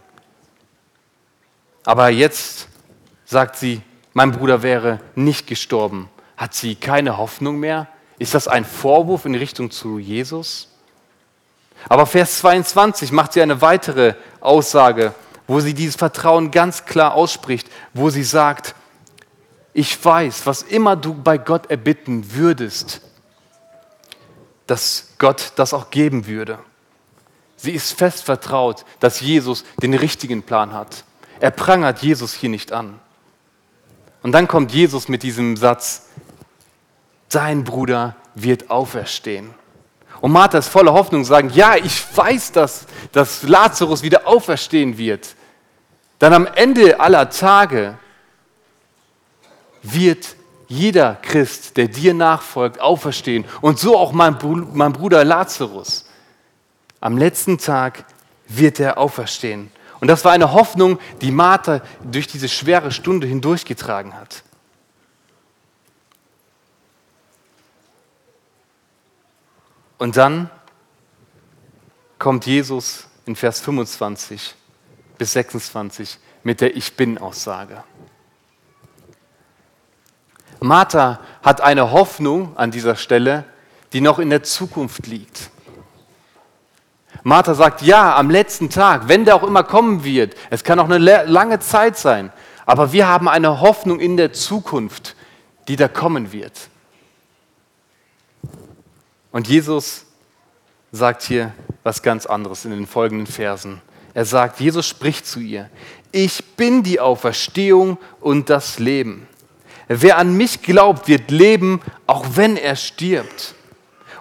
Aber 1.85 2.09
jetzt 2.09 2.69
sagt 3.27 3.57
sie, 3.57 3.83
mein 4.15 4.33
Bruder 4.33 4.63
wäre 4.63 5.01
nicht 5.15 5.47
gestorben. 5.47 6.09
Hat 6.39 6.55
sie 6.55 6.75
keine 6.75 7.19
Hoffnung 7.19 7.61
mehr? 7.61 7.87
Ist 8.19 8.33
das 8.33 8.49
ein 8.49 8.65
Vorwurf 8.65 9.27
in 9.27 9.35
Richtung 9.35 9.71
zu 9.71 9.99
Jesus? 9.99 10.69
Aber 11.87 12.07
Vers 12.07 12.39
22 12.39 13.13
macht 13.13 13.35
sie 13.35 13.43
eine 13.43 13.61
weitere 13.61 14.15
Aussage, 14.41 15.15
wo 15.47 15.61
sie 15.61 15.75
dieses 15.75 15.97
Vertrauen 15.97 16.51
ganz 16.51 16.87
klar 16.87 17.13
ausspricht, 17.13 17.69
wo 17.93 18.09
sie 18.09 18.25
sagt, 18.25 18.75
ich 19.75 20.03
weiß, 20.03 20.47
was 20.47 20.63
immer 20.63 20.97
du 20.97 21.13
bei 21.13 21.37
Gott 21.37 21.71
erbitten 21.71 22.33
würdest, 22.35 23.03
dass 24.73 25.09
Gott 25.19 25.53
das 25.57 25.75
auch 25.75 25.91
geben 25.91 26.27
würde. 26.27 26.59
Sie 27.57 27.73
ist 27.73 27.93
fest 27.93 28.25
vertraut, 28.25 28.87
dass 29.01 29.21
Jesus 29.21 29.65
den 29.83 29.93
richtigen 29.93 30.43
Plan 30.45 30.73
hat. 30.73 31.05
Er 31.41 31.51
prangert 31.51 31.99
Jesus 31.99 32.33
hier 32.33 32.49
nicht 32.49 32.73
an. 32.73 32.99
Und 34.23 34.33
dann 34.33 34.49
kommt 34.49 34.73
Jesus 34.73 35.09
mit 35.09 35.25
diesem 35.25 35.59
Satz, 35.59 36.07
sein 37.29 37.65
Bruder 37.65 38.17
wird 38.35 38.71
auferstehen. 38.71 39.53
Und 40.23 40.33
Martha 40.33 40.57
ist 40.57 40.69
voller 40.69 40.95
Hoffnung 40.95 41.27
sagen, 41.27 41.51
ja, 41.53 41.77
ich 41.77 42.07
weiß, 42.17 42.53
dass, 42.53 42.87
dass 43.13 43.43
Lazarus 43.43 44.03
wieder 44.03 44.27
auferstehen 44.27 44.97
wird. 44.97 45.35
Dann 46.19 46.33
am 46.33 46.47
Ende 46.47 46.99
aller 46.99 47.29
Tage 47.29 47.99
wird 49.83 50.35
jeder 50.73 51.17
Christ, 51.17 51.77
der 51.77 51.89
dir 51.89 52.15
nachfolgt, 52.15 52.81
auferstehen. 52.81 53.45
Und 53.61 53.79
so 53.79 53.99
auch 53.99 54.13
mein, 54.13 54.39
Bruder 54.39 55.23
Lazarus. 55.23 56.07
Am 56.99 57.19
letzten 57.19 57.59
Tag 57.59 58.07
wird 58.49 58.81
er 58.81 58.97
auferstehen. 58.97 59.71
Und 60.01 60.09
das 60.09 60.25
war 60.25 60.33
eine 60.33 60.53
Hoffnung, 60.53 60.99
die 61.21 61.31
Martha 61.31 61.83
durch 62.11 62.27
diese 62.27 62.49
schwere 62.49 62.91
Stunde 62.91 63.27
hindurchgetragen 63.27 64.15
hat. 64.15 64.43
Und 69.99 70.17
dann 70.17 70.51
kommt 72.19 72.47
Jesus 72.47 73.09
in 73.27 73.37
Vers 73.37 73.61
25 73.61 74.55
bis 75.19 75.35
26 75.35 76.19
mit 76.43 76.63
der 76.63 76.75
Ich 76.75 76.97
bin-Aussage. 76.97 77.85
Martha 80.63 81.21
hat 81.43 81.61
eine 81.61 81.93
Hoffnung 81.93 82.57
an 82.57 82.71
dieser 82.71 82.97
Stelle, 82.97 83.45
die 83.93 84.01
noch 84.01 84.19
in 84.19 84.31
der 84.31 84.43
Zukunft 84.43 85.07
liegt. 85.07 85.51
Martha 87.25 87.55
sagt, 87.55 87.83
ja, 87.83 88.17
am 88.17 88.31
letzten 88.31 88.71
Tag, 88.71 89.09
wenn 89.09 89.25
der 89.25 89.37
auch 89.37 89.45
immer 89.45 89.63
kommen 89.63 90.03
wird, 90.03 90.35
es 90.51 90.65
kann 90.65 90.79
auch 90.81 90.89
eine 90.89 90.99
lange 90.99 91.61
Zeit 91.61 91.97
sein, 91.97 92.33
aber 92.67 92.93
wir 92.93 93.07
haben 93.07 93.29
eine 93.29 93.61
Hoffnung 93.61 94.01
in 94.01 94.17
der 94.17 94.33
Zukunft, 94.33 95.15
die 95.69 95.77
da 95.77 95.89
kommen 95.89 96.33
wird. 96.33 96.69
Und 99.31 99.49
Jesus 99.49 100.05
sagt 100.91 101.23
hier 101.23 101.53
was 101.83 102.03
ganz 102.03 102.27
anderes 102.27 102.65
in 102.65 102.71
den 102.71 102.87
folgenden 102.87 103.27
Versen. 103.27 103.81
Er 104.15 104.25
sagt, 104.25 104.61
Jesus 104.61 104.87
spricht 104.87 105.27
zu 105.27 105.41
ihr, 105.41 105.71
ich 106.11 106.57
bin 106.57 106.83
die 106.83 107.01
Auferstehung 107.01 107.99
und 108.21 108.51
das 108.51 108.79
Leben. 108.79 109.27
Wer 109.89 110.19
an 110.19 110.37
mich 110.37 110.63
glaubt, 110.63 111.09
wird 111.09 111.31
leben, 111.31 111.81
auch 112.07 112.25
wenn 112.35 112.57
er 112.57 112.77
stirbt. 112.77 113.55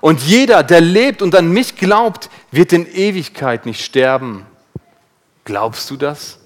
Und 0.02 0.22
jeder, 0.22 0.64
der 0.64 0.82
lebt 0.82 1.22
und 1.22 1.36
an 1.36 1.52
mich 1.52 1.76
glaubt, 1.76 2.30
wird 2.52 2.74
in 2.74 2.92
Ewigkeit 2.92 3.66
nicht 3.66 3.86
sterben. 3.86 4.46
Glaubst 5.46 5.90
du 5.90 5.98
das? 5.98 6.40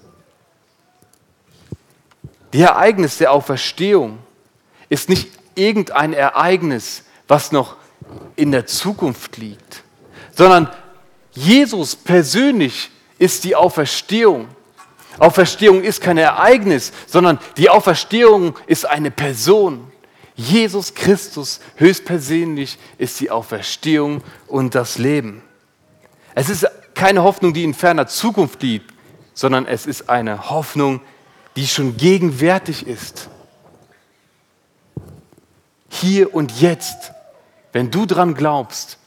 Die 2.53 2.61
Ereignis 2.61 3.17
der 3.17 3.31
Auferstehung 3.31 4.19
ist 4.89 5.09
nicht 5.09 5.29
irgendein 5.55 6.13
Ereignis, 6.13 7.03
was 7.27 7.51
noch 7.51 7.77
in 8.35 8.51
der 8.51 8.65
Zukunft 8.65 9.37
liegt, 9.37 9.83
sondern 10.35 10.69
Jesus 11.31 11.95
persönlich 11.95 12.91
ist 13.17 13.43
die 13.43 13.55
Auferstehung. 13.55 14.47
Auferstehung 15.19 15.83
ist 15.83 16.01
kein 16.01 16.17
Ereignis, 16.17 16.91
sondern 17.07 17.39
die 17.57 17.69
Auferstehung 17.69 18.55
ist 18.67 18.85
eine 18.85 19.11
Person. 19.11 19.91
Jesus 20.35 20.93
Christus 20.93 21.61
höchstpersönlich 21.75 22.77
ist 22.97 23.19
die 23.19 23.31
Auferstehung 23.31 24.21
und 24.47 24.75
das 24.75 24.97
Leben. 24.97 25.41
Es 26.33 26.49
ist 26.49 26.67
keine 26.93 27.23
Hoffnung, 27.23 27.53
die 27.53 27.63
in 27.63 27.73
ferner 27.73 28.07
Zukunft 28.07 28.61
liegt, 28.61 28.93
sondern 29.33 29.65
es 29.65 29.85
ist 29.85 30.09
eine 30.09 30.49
Hoffnung, 30.49 31.01
die 31.55 31.67
schon 31.67 31.95
gegenwärtig 31.95 32.85
ist. 32.85 33.29
Hier 35.89 36.33
und 36.33 36.59
jetzt, 36.59 37.13
wenn 37.71 37.91
du 37.91 38.05
dran 38.05 38.33
glaubst, 38.33 38.97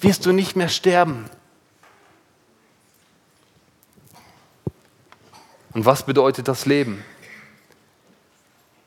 wirst 0.00 0.26
du 0.26 0.32
nicht 0.32 0.56
mehr 0.56 0.68
sterben. 0.68 1.30
Und 5.74 5.84
was 5.86 6.04
bedeutet 6.04 6.48
das 6.48 6.66
Leben? 6.66 7.02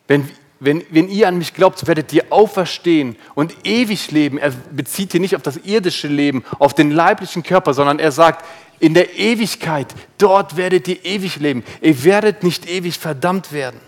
Wenn, 0.08 0.30
wenn, 0.60 0.84
wenn 0.90 1.08
ihr 1.08 1.28
an 1.28 1.38
mich 1.38 1.52
glaubt, 1.52 1.86
werdet 1.86 2.12
ihr 2.12 2.26
auferstehen 2.30 3.16
und 3.34 3.54
ewig 3.64 4.10
leben. 4.10 4.38
Er 4.38 4.50
bezieht 4.50 5.12
hier 5.12 5.20
nicht 5.20 5.36
auf 5.36 5.42
das 5.42 5.58
irdische 5.58 6.08
Leben, 6.08 6.44
auf 6.58 6.74
den 6.74 6.90
leiblichen 6.90 7.42
Körper, 7.42 7.74
sondern 7.74 7.98
er 7.98 8.12
sagt, 8.12 8.44
in 8.78 8.94
der 8.94 9.18
Ewigkeit, 9.18 9.94
dort 10.18 10.56
werdet 10.56 10.86
ihr 10.86 11.04
ewig 11.04 11.36
leben. 11.36 11.64
Ihr 11.80 12.04
werdet 12.04 12.42
nicht 12.42 12.68
ewig 12.68 12.98
verdammt 12.98 13.52
werden. 13.52 13.80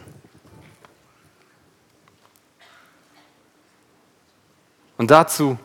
Und 4.96 5.10
dazu 5.10 5.58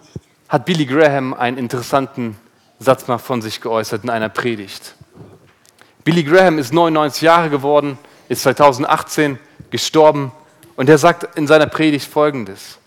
hat 0.47 0.65
Billy 0.65 0.85
Graham 0.85 1.33
einen 1.33 1.57
interessanten 1.57 2.37
Satz 2.79 3.07
mal 3.07 3.17
von 3.17 3.41
sich 3.41 3.61
geäußert 3.61 4.03
in 4.03 4.09
einer 4.09 4.29
Predigt. 4.29 4.95
Billy 6.03 6.23
Graham 6.23 6.59
ist 6.59 6.73
99 6.73 7.21
Jahre 7.21 7.49
geworden, 7.49 7.97
ist 8.29 8.43
2018 8.43 9.39
gestorben 9.69 10.31
und 10.75 10.89
er 10.89 10.97
sagt 10.97 11.37
in 11.37 11.47
seiner 11.47 11.67
Predigt 11.67 12.11
folgendes. 12.11 12.77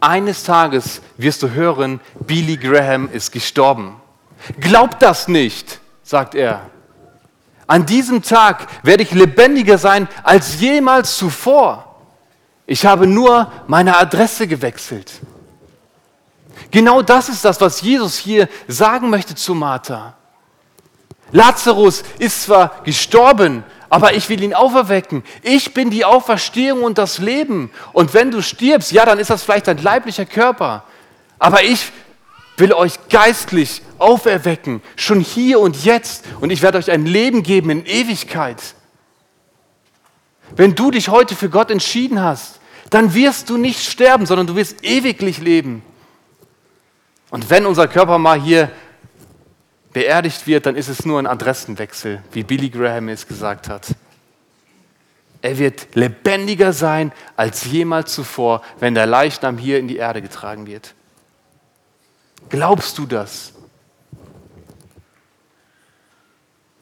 Eines 0.00 0.42
Tages 0.42 1.00
wirst 1.16 1.42
du 1.42 1.50
hören, 1.50 2.00
Billy 2.26 2.56
Graham 2.56 3.08
ist 3.12 3.30
gestorben. 3.30 4.00
Glaub 4.60 4.98
das 4.98 5.28
nicht, 5.28 5.80
sagt 6.02 6.34
er. 6.34 6.68
An 7.66 7.86
diesem 7.86 8.22
Tag 8.22 8.66
werde 8.82 9.04
ich 9.04 9.12
lebendiger 9.12 9.78
sein 9.78 10.08
als 10.24 10.60
jemals 10.60 11.16
zuvor. 11.16 11.96
Ich 12.66 12.84
habe 12.84 13.06
nur 13.06 13.50
meine 13.66 13.96
Adresse 13.96 14.46
gewechselt. 14.46 15.12
Genau 16.70 17.02
das 17.02 17.28
ist 17.28 17.44
das, 17.44 17.60
was 17.60 17.80
Jesus 17.80 18.16
hier 18.16 18.48
sagen 18.66 19.08
möchte 19.08 19.34
zu 19.34 19.54
Martha. 19.54 20.14
Lazarus 21.32 22.04
ist 22.18 22.44
zwar 22.44 22.82
gestorben, 22.84 23.64
aber 23.88 24.14
ich 24.14 24.28
will 24.28 24.42
ihn 24.42 24.54
auferwecken. 24.54 25.24
Ich 25.42 25.74
bin 25.74 25.90
die 25.90 26.04
Auferstehung 26.04 26.82
und 26.82 26.98
das 26.98 27.18
Leben. 27.18 27.70
Und 27.92 28.14
wenn 28.14 28.30
du 28.30 28.42
stirbst, 28.42 28.92
ja, 28.92 29.04
dann 29.04 29.18
ist 29.18 29.30
das 29.30 29.42
vielleicht 29.42 29.66
dein 29.66 29.82
leiblicher 29.82 30.26
Körper. 30.26 30.84
Aber 31.38 31.62
ich 31.64 31.90
will 32.56 32.72
euch 32.72 32.94
geistlich 33.08 33.82
auferwecken, 33.98 34.82
schon 34.96 35.20
hier 35.20 35.60
und 35.60 35.84
jetzt. 35.84 36.24
Und 36.40 36.50
ich 36.50 36.62
werde 36.62 36.78
euch 36.78 36.90
ein 36.90 37.06
Leben 37.06 37.42
geben 37.42 37.70
in 37.70 37.86
Ewigkeit. 37.86 38.62
Wenn 40.54 40.74
du 40.74 40.90
dich 40.90 41.08
heute 41.08 41.34
für 41.34 41.48
Gott 41.48 41.70
entschieden 41.70 42.22
hast, 42.22 42.60
dann 42.90 43.14
wirst 43.14 43.48
du 43.48 43.56
nicht 43.56 43.88
sterben, 43.88 44.26
sondern 44.26 44.46
du 44.46 44.54
wirst 44.54 44.84
ewiglich 44.84 45.38
leben. 45.38 45.82
Und 47.30 47.48
wenn 47.48 47.64
unser 47.64 47.88
Körper 47.88 48.18
mal 48.18 48.38
hier 48.38 48.70
beerdigt 49.92 50.46
wird, 50.46 50.66
dann 50.66 50.76
ist 50.76 50.88
es 50.88 51.04
nur 51.04 51.18
ein 51.18 51.26
Adressenwechsel, 51.26 52.22
wie 52.32 52.42
Billy 52.42 52.70
Graham 52.70 53.08
es 53.08 53.26
gesagt 53.26 53.68
hat. 53.68 53.88
Er 55.42 55.58
wird 55.58 55.94
lebendiger 55.94 56.72
sein 56.72 57.12
als 57.36 57.64
jemals 57.64 58.14
zuvor, 58.14 58.62
wenn 58.78 58.94
der 58.94 59.06
Leichnam 59.06 59.58
hier 59.58 59.78
in 59.78 59.88
die 59.88 59.96
Erde 59.96 60.22
getragen 60.22 60.66
wird. 60.66 60.94
Glaubst 62.48 62.96
du 62.98 63.06
das? 63.06 63.52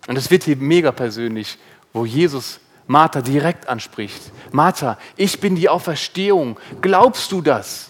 Und 0.06 0.16
es 0.16 0.30
wird 0.30 0.44
hier 0.44 0.56
mega 0.56 0.92
persönlich, 0.92 1.58
wo 1.92 2.04
Jesus 2.04 2.60
Martha 2.86 3.22
direkt 3.22 3.68
anspricht. 3.68 4.20
Martha, 4.50 4.98
ich 5.16 5.40
bin 5.40 5.54
die 5.54 5.68
Auferstehung. 5.68 6.58
Glaubst 6.80 7.30
du 7.32 7.40
das? 7.40 7.89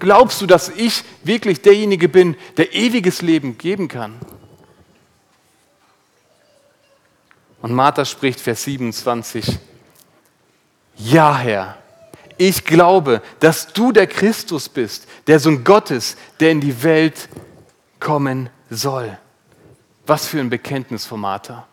Glaubst 0.00 0.40
du, 0.40 0.46
dass 0.46 0.70
ich 0.70 1.04
wirklich 1.22 1.60
derjenige 1.62 2.08
bin, 2.08 2.34
der 2.56 2.74
ewiges 2.74 3.22
Leben 3.22 3.58
geben 3.58 3.86
kann? 3.86 4.18
Und 7.62 7.72
Martha 7.72 8.04
spricht 8.04 8.40
Vers 8.40 8.64
27. 8.64 9.58
Ja, 10.96 11.36
Herr, 11.36 11.76
ich 12.38 12.64
glaube, 12.64 13.20
dass 13.38 13.72
du 13.74 13.92
der 13.92 14.06
Christus 14.06 14.70
bist, 14.70 15.06
der 15.26 15.38
Sohn 15.38 15.62
Gottes, 15.62 16.16
der 16.40 16.52
in 16.52 16.60
die 16.60 16.82
Welt 16.82 17.28
kommen 18.00 18.48
soll. 18.70 19.18
Was 20.06 20.26
für 20.26 20.40
ein 20.40 20.48
Bekenntnis 20.48 21.04
von 21.04 21.20
Martha. 21.20 21.66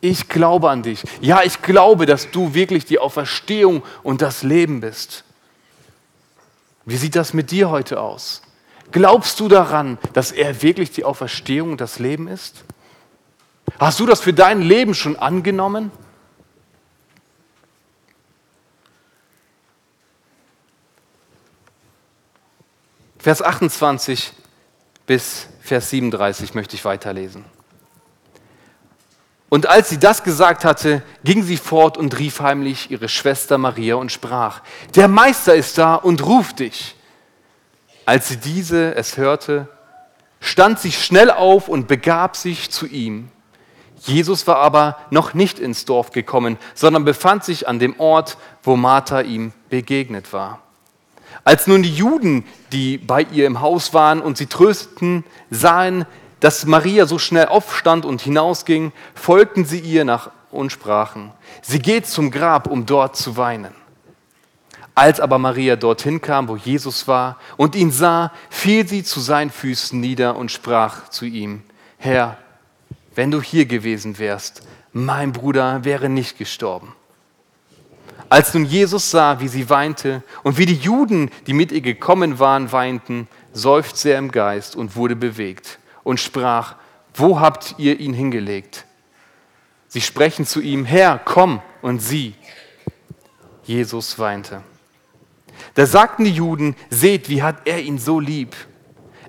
Ich 0.00 0.28
glaube 0.28 0.68
an 0.68 0.82
dich. 0.82 1.04
Ja, 1.20 1.42
ich 1.44 1.62
glaube, 1.62 2.06
dass 2.06 2.32
du 2.32 2.52
wirklich 2.54 2.84
die 2.84 2.98
Auferstehung 2.98 3.84
und 4.02 4.20
das 4.20 4.42
Leben 4.42 4.80
bist. 4.80 5.22
Wie 6.84 6.96
sieht 6.96 7.16
das 7.16 7.32
mit 7.32 7.50
dir 7.50 7.70
heute 7.70 8.00
aus? 8.00 8.42
Glaubst 8.90 9.40
du 9.40 9.48
daran, 9.48 9.98
dass 10.12 10.32
er 10.32 10.62
wirklich 10.62 10.90
die 10.90 11.04
Auferstehung 11.04 11.72
und 11.72 11.80
das 11.80 11.98
Leben 11.98 12.28
ist? 12.28 12.64
Hast 13.78 14.00
du 14.00 14.06
das 14.06 14.20
für 14.20 14.32
dein 14.32 14.60
Leben 14.60 14.94
schon 14.94 15.16
angenommen? 15.16 15.90
Vers 23.18 23.40
28 23.40 24.32
bis 25.06 25.46
Vers 25.60 25.90
37 25.90 26.54
möchte 26.54 26.74
ich 26.74 26.84
weiterlesen. 26.84 27.44
Und 29.52 29.68
als 29.68 29.90
sie 29.90 29.98
das 29.98 30.22
gesagt 30.22 30.64
hatte, 30.64 31.02
ging 31.24 31.42
sie 31.42 31.58
fort 31.58 31.98
und 31.98 32.18
rief 32.18 32.40
heimlich 32.40 32.90
ihre 32.90 33.10
Schwester 33.10 33.58
Maria 33.58 33.96
und 33.96 34.10
sprach, 34.10 34.62
der 34.94 35.08
Meister 35.08 35.54
ist 35.54 35.76
da 35.76 35.94
und 35.94 36.24
ruft 36.24 36.60
dich. 36.60 36.96
Als 38.06 38.28
sie 38.28 38.38
diese 38.38 38.94
es 38.94 39.18
hörte, 39.18 39.68
stand 40.40 40.78
sie 40.78 40.90
schnell 40.90 41.30
auf 41.30 41.68
und 41.68 41.86
begab 41.86 42.34
sich 42.34 42.70
zu 42.70 42.86
ihm. 42.86 43.28
Jesus 43.98 44.46
war 44.46 44.56
aber 44.56 44.96
noch 45.10 45.34
nicht 45.34 45.58
ins 45.58 45.84
Dorf 45.84 46.12
gekommen, 46.12 46.56
sondern 46.74 47.04
befand 47.04 47.44
sich 47.44 47.68
an 47.68 47.78
dem 47.78 48.00
Ort, 48.00 48.38
wo 48.62 48.76
Martha 48.76 49.20
ihm 49.20 49.52
begegnet 49.68 50.32
war. 50.32 50.60
Als 51.44 51.66
nun 51.66 51.82
die 51.82 51.94
Juden, 51.94 52.46
die 52.72 52.96
bei 52.96 53.26
ihr 53.30 53.46
im 53.46 53.60
Haus 53.60 53.92
waren 53.92 54.22
und 54.22 54.38
sie 54.38 54.46
trösteten, 54.46 55.24
sahen, 55.50 56.06
dass 56.42 56.66
Maria 56.66 57.06
so 57.06 57.20
schnell 57.20 57.46
aufstand 57.46 58.04
und 58.04 58.20
hinausging, 58.20 58.90
folgten 59.14 59.64
sie 59.64 59.78
ihr 59.78 60.04
nach 60.04 60.32
und 60.50 60.72
sprachen, 60.72 61.30
sie 61.62 61.78
geht 61.78 62.08
zum 62.08 62.32
Grab, 62.32 62.66
um 62.66 62.84
dort 62.84 63.16
zu 63.16 63.36
weinen. 63.36 63.72
Als 64.96 65.20
aber 65.20 65.38
Maria 65.38 65.76
dorthin 65.76 66.20
kam, 66.20 66.48
wo 66.48 66.56
Jesus 66.56 67.06
war, 67.06 67.38
und 67.56 67.76
ihn 67.76 67.92
sah, 67.92 68.32
fiel 68.50 68.88
sie 68.88 69.04
zu 69.04 69.20
seinen 69.20 69.50
Füßen 69.50 69.98
nieder 69.98 70.34
und 70.34 70.50
sprach 70.50 71.08
zu 71.10 71.26
ihm, 71.26 71.62
Herr, 71.96 72.36
wenn 73.14 73.30
du 73.30 73.40
hier 73.40 73.64
gewesen 73.66 74.18
wärst, 74.18 74.62
mein 74.92 75.32
Bruder 75.32 75.84
wäre 75.84 76.08
nicht 76.08 76.38
gestorben. 76.38 76.92
Als 78.28 78.52
nun 78.52 78.64
Jesus 78.64 79.12
sah, 79.12 79.38
wie 79.38 79.48
sie 79.48 79.70
weinte 79.70 80.24
und 80.42 80.58
wie 80.58 80.66
die 80.66 80.74
Juden, 80.74 81.30
die 81.46 81.52
mit 81.52 81.70
ihr 81.70 81.82
gekommen 81.82 82.40
waren, 82.40 82.72
weinten, 82.72 83.28
seufzte 83.52 84.10
er 84.10 84.18
im 84.18 84.32
Geist 84.32 84.74
und 84.74 84.96
wurde 84.96 85.14
bewegt 85.14 85.78
und 86.04 86.20
sprach, 86.20 86.76
wo 87.14 87.40
habt 87.40 87.74
ihr 87.78 88.00
ihn 88.00 88.14
hingelegt? 88.14 88.86
Sie 89.88 90.00
sprechen 90.00 90.46
zu 90.46 90.60
ihm, 90.60 90.84
Herr, 90.84 91.20
komm 91.22 91.60
und 91.82 92.00
sieh. 92.00 92.34
Jesus 93.64 94.18
weinte. 94.18 94.62
Da 95.74 95.86
sagten 95.86 96.24
die 96.24 96.32
Juden, 96.32 96.76
seht, 96.90 97.28
wie 97.28 97.42
hat 97.42 97.66
er 97.66 97.80
ihn 97.80 97.98
so 97.98 98.18
lieb. 98.18 98.56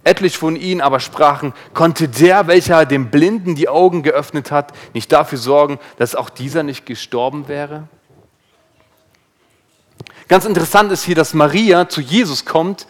Etlich 0.05 0.37
von 0.37 0.55
ihnen 0.55 0.81
aber 0.81 0.99
sprachen, 0.99 1.53
konnte 1.73 2.09
der, 2.09 2.47
welcher 2.47 2.85
dem 2.85 3.09
Blinden 3.09 3.55
die 3.55 3.69
Augen 3.69 4.03
geöffnet 4.03 4.51
hat, 4.51 4.73
nicht 4.93 5.11
dafür 5.11 5.37
sorgen, 5.37 5.79
dass 5.97 6.15
auch 6.15 6.29
dieser 6.29 6.63
nicht 6.63 6.85
gestorben 6.85 7.47
wäre? 7.47 7.87
Ganz 10.27 10.45
interessant 10.45 10.91
ist 10.91 11.03
hier, 11.03 11.15
dass 11.15 11.33
Maria 11.33 11.87
zu 11.87 12.01
Jesus 12.01 12.43
kommt 12.45 12.87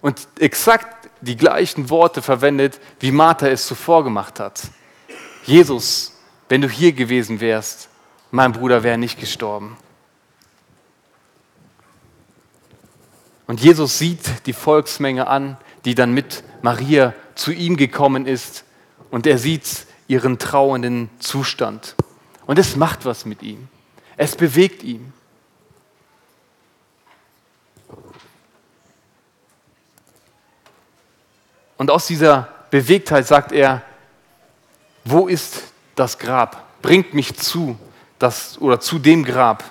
und 0.00 0.26
exakt 0.38 0.93
die 1.24 1.36
gleichen 1.36 1.90
Worte 1.90 2.22
verwendet, 2.22 2.80
wie 3.00 3.10
Martha 3.10 3.48
es 3.48 3.66
zuvor 3.66 4.04
gemacht 4.04 4.40
hat. 4.40 4.62
Jesus, 5.44 6.12
wenn 6.48 6.60
du 6.60 6.68
hier 6.68 6.92
gewesen 6.92 7.40
wärst, 7.40 7.88
mein 8.30 8.52
Bruder 8.52 8.82
wäre 8.82 8.98
nicht 8.98 9.18
gestorben. 9.18 9.76
Und 13.46 13.60
Jesus 13.60 13.98
sieht 13.98 14.46
die 14.46 14.52
Volksmenge 14.52 15.26
an, 15.26 15.56
die 15.84 15.94
dann 15.94 16.12
mit 16.12 16.42
Maria 16.62 17.12
zu 17.34 17.52
ihm 17.52 17.76
gekommen 17.76 18.26
ist. 18.26 18.64
Und 19.10 19.26
er 19.26 19.38
sieht 19.38 19.86
ihren 20.08 20.38
trauernden 20.38 21.10
Zustand. 21.18 21.94
Und 22.46 22.58
es 22.58 22.76
macht 22.76 23.04
was 23.04 23.26
mit 23.26 23.42
ihm. 23.42 23.68
Es 24.16 24.36
bewegt 24.36 24.82
ihn. 24.82 25.12
Und 31.76 31.90
aus 31.90 32.06
dieser 32.06 32.48
Bewegtheit 32.70 33.26
sagt 33.26 33.52
er, 33.52 33.82
wo 35.04 35.28
ist 35.28 35.62
das 35.94 36.18
Grab? 36.18 36.80
Bringt 36.82 37.14
mich 37.14 37.36
zu 37.36 37.78
das, 38.18 38.60
oder 38.60 38.80
zu 38.80 38.98
dem 38.98 39.24
Grab. 39.24 39.64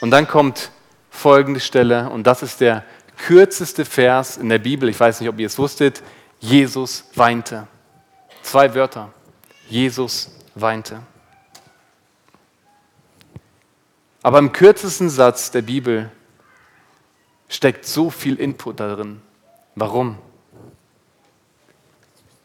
Und 0.00 0.10
dann 0.10 0.26
kommt 0.28 0.70
folgende 1.10 1.60
Stelle, 1.60 2.08
und 2.10 2.26
das 2.26 2.42
ist 2.42 2.60
der 2.60 2.84
kürzeste 3.16 3.84
Vers 3.84 4.36
in 4.36 4.48
der 4.48 4.58
Bibel. 4.58 4.88
Ich 4.88 4.98
weiß 4.98 5.20
nicht, 5.20 5.28
ob 5.28 5.38
ihr 5.38 5.46
es 5.46 5.58
wusstet. 5.58 6.02
Jesus 6.38 7.04
weinte. 7.14 7.66
Zwei 8.42 8.74
Wörter. 8.74 9.12
Jesus 9.68 10.30
weinte. 10.54 11.02
Aber 14.22 14.38
im 14.38 14.52
kürzesten 14.52 15.10
Satz 15.10 15.50
der 15.50 15.62
Bibel 15.62 16.10
steckt 17.48 17.84
so 17.84 18.10
viel 18.10 18.36
Input 18.36 18.80
darin. 18.80 19.22
Warum? 19.74 20.18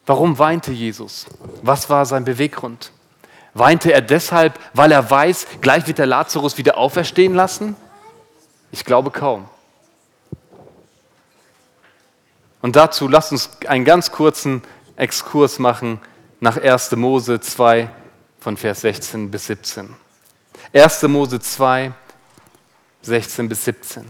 Warum 0.06 0.38
weinte 0.38 0.70
Jesus? 0.70 1.26
Was 1.62 1.90
war 1.90 2.06
sein 2.06 2.24
Beweggrund? 2.24 2.92
Weinte 3.54 3.92
er 3.92 4.00
deshalb, 4.00 4.58
weil 4.72 4.92
er 4.92 5.10
weiß, 5.10 5.46
gleich 5.60 5.86
wird 5.86 5.98
der 5.98 6.06
Lazarus 6.06 6.58
wieder 6.58 6.78
auferstehen 6.78 7.34
lassen? 7.34 7.74
Ich 8.70 8.84
glaube 8.84 9.10
kaum. 9.10 9.48
Und 12.62 12.76
dazu 12.76 13.08
lasst 13.08 13.32
uns 13.32 13.50
einen 13.66 13.84
ganz 13.84 14.12
kurzen 14.12 14.62
Exkurs 14.96 15.58
machen 15.58 16.00
nach 16.40 16.56
1. 16.56 16.92
Mose 16.92 17.40
2 17.40 17.88
von 18.38 18.56
Vers 18.56 18.82
16 18.82 19.30
bis 19.30 19.46
17. 19.46 19.94
1. 20.72 21.02
Mose 21.04 21.40
2, 21.40 21.92
16 23.02 23.48
bis 23.48 23.64
17. 23.64 24.04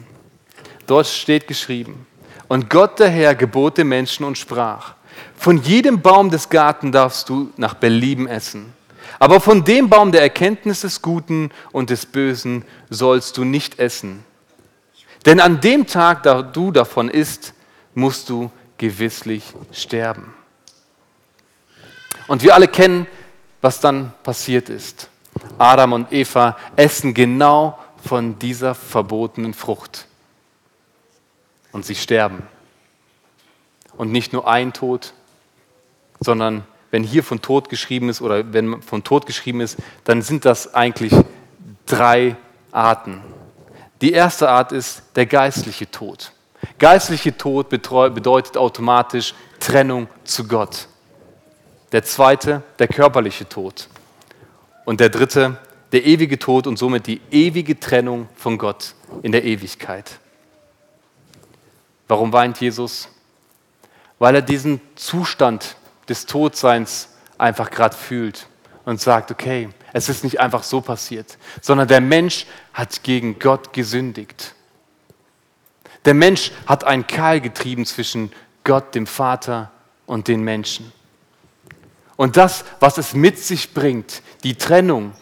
Dort 0.86 1.06
steht 1.06 1.46
geschrieben, 1.46 2.06
und 2.48 2.70
Gott 2.70 2.98
der 2.98 3.08
Herr 3.08 3.34
gebot 3.34 3.78
den 3.78 3.88
Menschen 3.88 4.24
und 4.24 4.38
sprach, 4.38 4.95
von 5.36 5.62
jedem 5.62 6.00
Baum 6.02 6.30
des 6.30 6.48
Garten 6.48 6.92
darfst 6.92 7.28
du 7.28 7.50
nach 7.56 7.74
Belieben 7.74 8.26
essen. 8.26 8.72
Aber 9.18 9.40
von 9.40 9.64
dem 9.64 9.88
Baum 9.88 10.12
der 10.12 10.22
Erkenntnis 10.22 10.80
des 10.82 11.00
Guten 11.00 11.50
und 11.72 11.90
des 11.90 12.06
Bösen 12.06 12.64
sollst 12.90 13.36
du 13.36 13.44
nicht 13.44 13.78
essen. 13.78 14.24
Denn 15.24 15.40
an 15.40 15.60
dem 15.60 15.86
Tag, 15.86 16.22
da 16.22 16.42
du 16.42 16.70
davon 16.70 17.08
isst, 17.08 17.54
musst 17.94 18.28
du 18.28 18.50
gewisslich 18.78 19.42
sterben. 19.72 20.34
Und 22.26 22.42
wir 22.42 22.54
alle 22.54 22.68
kennen, 22.68 23.06
was 23.60 23.80
dann 23.80 24.12
passiert 24.22 24.68
ist. 24.68 25.08
Adam 25.58 25.92
und 25.92 26.12
Eva 26.12 26.56
essen 26.76 27.14
genau 27.14 27.78
von 28.04 28.38
dieser 28.38 28.74
verbotenen 28.74 29.54
Frucht. 29.54 30.06
Und 31.72 31.84
sie 31.84 31.94
sterben. 31.94 32.42
Und 33.96 34.12
nicht 34.12 34.32
nur 34.32 34.46
ein 34.46 34.72
Tod, 34.72 35.14
sondern 36.20 36.64
wenn 36.90 37.02
hier 37.02 37.22
von 37.22 37.42
Tod 37.42 37.68
geschrieben 37.68 38.08
ist 38.08 38.22
oder 38.22 38.52
wenn 38.52 38.82
von 38.82 39.04
Tod 39.04 39.26
geschrieben 39.26 39.60
ist, 39.60 39.76
dann 40.04 40.22
sind 40.22 40.44
das 40.44 40.74
eigentlich 40.74 41.12
drei 41.84 42.36
Arten. 42.72 43.22
Die 44.00 44.12
erste 44.12 44.48
Art 44.48 44.72
ist 44.72 45.02
der 45.16 45.26
geistliche 45.26 45.90
Tod. 45.90 46.32
Geistliche 46.78 47.36
Tod 47.36 47.68
bedeutet 47.68 48.56
automatisch 48.56 49.34
Trennung 49.60 50.08
zu 50.24 50.46
Gott. 50.46 50.88
Der 51.92 52.02
zweite, 52.02 52.62
der 52.78 52.88
körperliche 52.88 53.48
Tod. 53.48 53.88
Und 54.84 55.00
der 55.00 55.08
dritte, 55.08 55.58
der 55.92 56.04
ewige 56.04 56.38
Tod 56.38 56.66
und 56.66 56.76
somit 56.78 57.06
die 57.06 57.20
ewige 57.30 57.78
Trennung 57.78 58.28
von 58.36 58.58
Gott 58.58 58.94
in 59.22 59.32
der 59.32 59.44
Ewigkeit. 59.44 60.18
Warum 62.08 62.32
weint 62.32 62.60
Jesus? 62.60 63.08
Weil 64.18 64.36
er 64.36 64.42
diesen 64.42 64.80
Zustand 64.94 65.76
des 66.08 66.26
Todseins 66.26 67.10
einfach 67.38 67.70
gerade 67.70 67.96
fühlt 67.96 68.46
und 68.84 69.00
sagt, 69.00 69.30
okay, 69.30 69.68
Es 69.96 70.10
ist 70.10 70.24
nicht 70.24 70.40
einfach 70.40 70.62
so 70.62 70.82
passiert, 70.82 71.38
sondern 71.62 71.88
der 71.88 72.02
Mensch 72.02 72.44
hat 72.74 73.02
gegen 73.02 73.38
Gott 73.38 73.72
gesündigt. 73.72 74.54
Der 76.04 76.12
Mensch 76.12 76.52
hat 76.66 76.84
einen 76.84 77.06
Keil 77.06 77.40
getrieben 77.40 77.86
zwischen 77.86 78.30
Gott, 78.62 78.94
dem 78.94 79.06
Vater 79.06 79.70
und 80.04 80.28
den 80.28 80.42
Menschen. 80.42 80.92
Und 82.16 82.36
das, 82.36 82.66
was 82.78 82.98
es 82.98 83.14
mit 83.14 83.38
sich 83.38 83.72
bringt, 83.72 84.20
die 84.44 84.56
Trennung, 84.56 85.14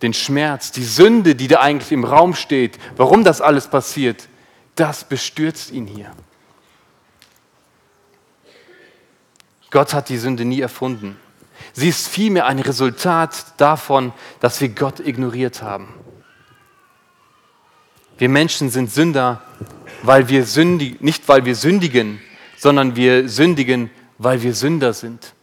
den 0.00 0.14
Schmerz, 0.14 0.72
die 0.72 0.84
Sünde, 0.84 1.34
die 1.34 1.48
da 1.48 1.60
eigentlich 1.60 1.92
im 1.92 2.04
Raum 2.04 2.34
steht, 2.34 2.78
warum 2.96 3.22
das 3.22 3.42
alles 3.42 3.68
passiert, 3.68 4.28
das 4.76 5.04
bestürzt 5.04 5.72
ihn 5.72 5.86
hier. 5.86 6.10
Gott 9.70 9.94
hat 9.94 10.08
die 10.08 10.18
Sünde 10.18 10.44
nie 10.44 10.60
erfunden. 10.60 11.16
Sie 11.72 11.88
ist 11.88 12.08
vielmehr 12.08 12.46
ein 12.46 12.58
Resultat 12.58 13.52
davon, 13.56 14.12
dass 14.40 14.60
wir 14.60 14.68
Gott 14.68 15.00
ignoriert 15.00 15.62
haben. 15.62 15.92
Wir 18.18 18.28
Menschen 18.28 18.70
sind 18.70 18.90
Sünder, 18.90 19.42
weil 20.02 20.28
wir 20.28 20.46
sündigen, 20.46 20.98
nicht 21.00 21.28
weil 21.28 21.44
wir 21.44 21.54
sündigen, 21.54 22.20
sondern 22.56 22.96
wir 22.96 23.28
sündigen, 23.28 23.90
weil 24.18 24.42
wir 24.42 24.54
Sünder 24.54 24.92
sind. 24.92 25.34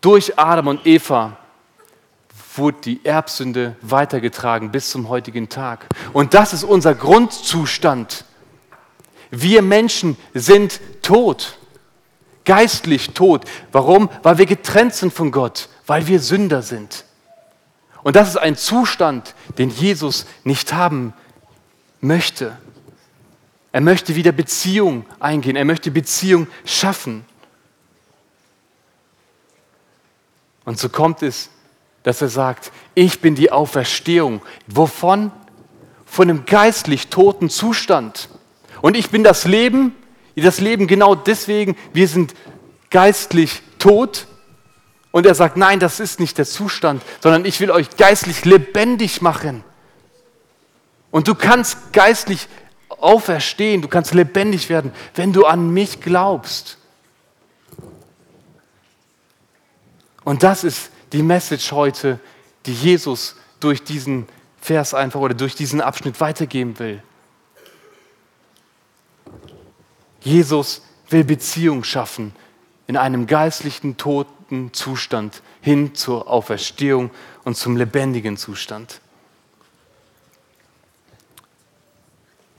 Durch 0.00 0.38
Adam 0.38 0.68
und 0.68 0.86
Eva 0.86 1.36
wurde 2.56 2.78
die 2.84 3.04
Erbsünde 3.04 3.76
weitergetragen 3.82 4.72
bis 4.72 4.90
zum 4.90 5.08
heutigen 5.08 5.48
Tag. 5.48 5.86
Und 6.12 6.34
das 6.34 6.52
ist 6.52 6.64
unser 6.64 6.94
Grundzustand. 6.94 8.24
Wir 9.30 9.62
Menschen 9.62 10.16
sind 10.34 10.80
tot, 11.02 11.57
geistlich 12.48 13.10
tot. 13.10 13.44
Warum? 13.72 14.08
Weil 14.22 14.38
wir 14.38 14.46
getrennt 14.46 14.94
sind 14.94 15.12
von 15.12 15.30
Gott, 15.30 15.68
weil 15.86 16.06
wir 16.06 16.18
Sünder 16.18 16.62
sind. 16.62 17.04
Und 18.02 18.16
das 18.16 18.30
ist 18.30 18.36
ein 18.38 18.56
Zustand, 18.56 19.34
den 19.58 19.68
Jesus 19.68 20.24
nicht 20.44 20.72
haben 20.72 21.12
möchte. 22.00 22.56
Er 23.70 23.82
möchte 23.82 24.14
wieder 24.14 24.32
Beziehung 24.32 25.04
eingehen, 25.20 25.56
er 25.56 25.66
möchte 25.66 25.90
Beziehung 25.90 26.46
schaffen. 26.64 27.26
Und 30.64 30.78
so 30.78 30.88
kommt 30.88 31.22
es, 31.22 31.50
dass 32.02 32.22
er 32.22 32.30
sagt, 32.30 32.72
ich 32.94 33.20
bin 33.20 33.34
die 33.34 33.52
Auferstehung. 33.52 34.40
Wovon? 34.68 35.32
Von 36.06 36.30
einem 36.30 36.46
geistlich 36.46 37.08
toten 37.08 37.50
Zustand. 37.50 38.30
Und 38.80 38.96
ich 38.96 39.10
bin 39.10 39.22
das 39.22 39.44
Leben, 39.44 39.94
das 40.42 40.60
Leben 40.60 40.86
genau 40.86 41.14
deswegen, 41.14 41.76
wir 41.92 42.08
sind 42.08 42.34
geistlich 42.90 43.62
tot. 43.78 44.26
Und 45.10 45.26
er 45.26 45.34
sagt, 45.34 45.56
nein, 45.56 45.80
das 45.80 46.00
ist 46.00 46.20
nicht 46.20 46.36
der 46.38 46.44
Zustand, 46.44 47.02
sondern 47.20 47.44
ich 47.44 47.60
will 47.60 47.70
euch 47.70 47.96
geistlich 47.96 48.44
lebendig 48.44 49.22
machen. 49.22 49.64
Und 51.10 51.28
du 51.28 51.34
kannst 51.34 51.92
geistlich 51.92 52.46
auferstehen, 52.88 53.80
du 53.80 53.88
kannst 53.88 54.12
lebendig 54.14 54.68
werden, 54.68 54.92
wenn 55.14 55.32
du 55.32 55.46
an 55.46 55.72
mich 55.72 56.00
glaubst. 56.00 56.76
Und 60.24 60.42
das 60.42 60.62
ist 60.62 60.90
die 61.12 61.22
Message 61.22 61.72
heute, 61.72 62.20
die 62.66 62.74
Jesus 62.74 63.36
durch 63.60 63.82
diesen 63.82 64.26
Vers 64.60 64.92
einfach 64.92 65.20
oder 65.20 65.34
durch 65.34 65.54
diesen 65.54 65.80
Abschnitt 65.80 66.20
weitergeben 66.20 66.78
will. 66.78 67.02
Jesus 70.20 70.82
will 71.10 71.24
Beziehung 71.24 71.84
schaffen 71.84 72.32
in 72.86 72.96
einem 72.96 73.26
geistlichen, 73.26 73.96
toten 73.96 74.72
Zustand 74.72 75.42
hin 75.60 75.94
zur 75.94 76.28
Auferstehung 76.28 77.10
und 77.44 77.56
zum 77.56 77.76
lebendigen 77.76 78.36
Zustand. 78.36 79.00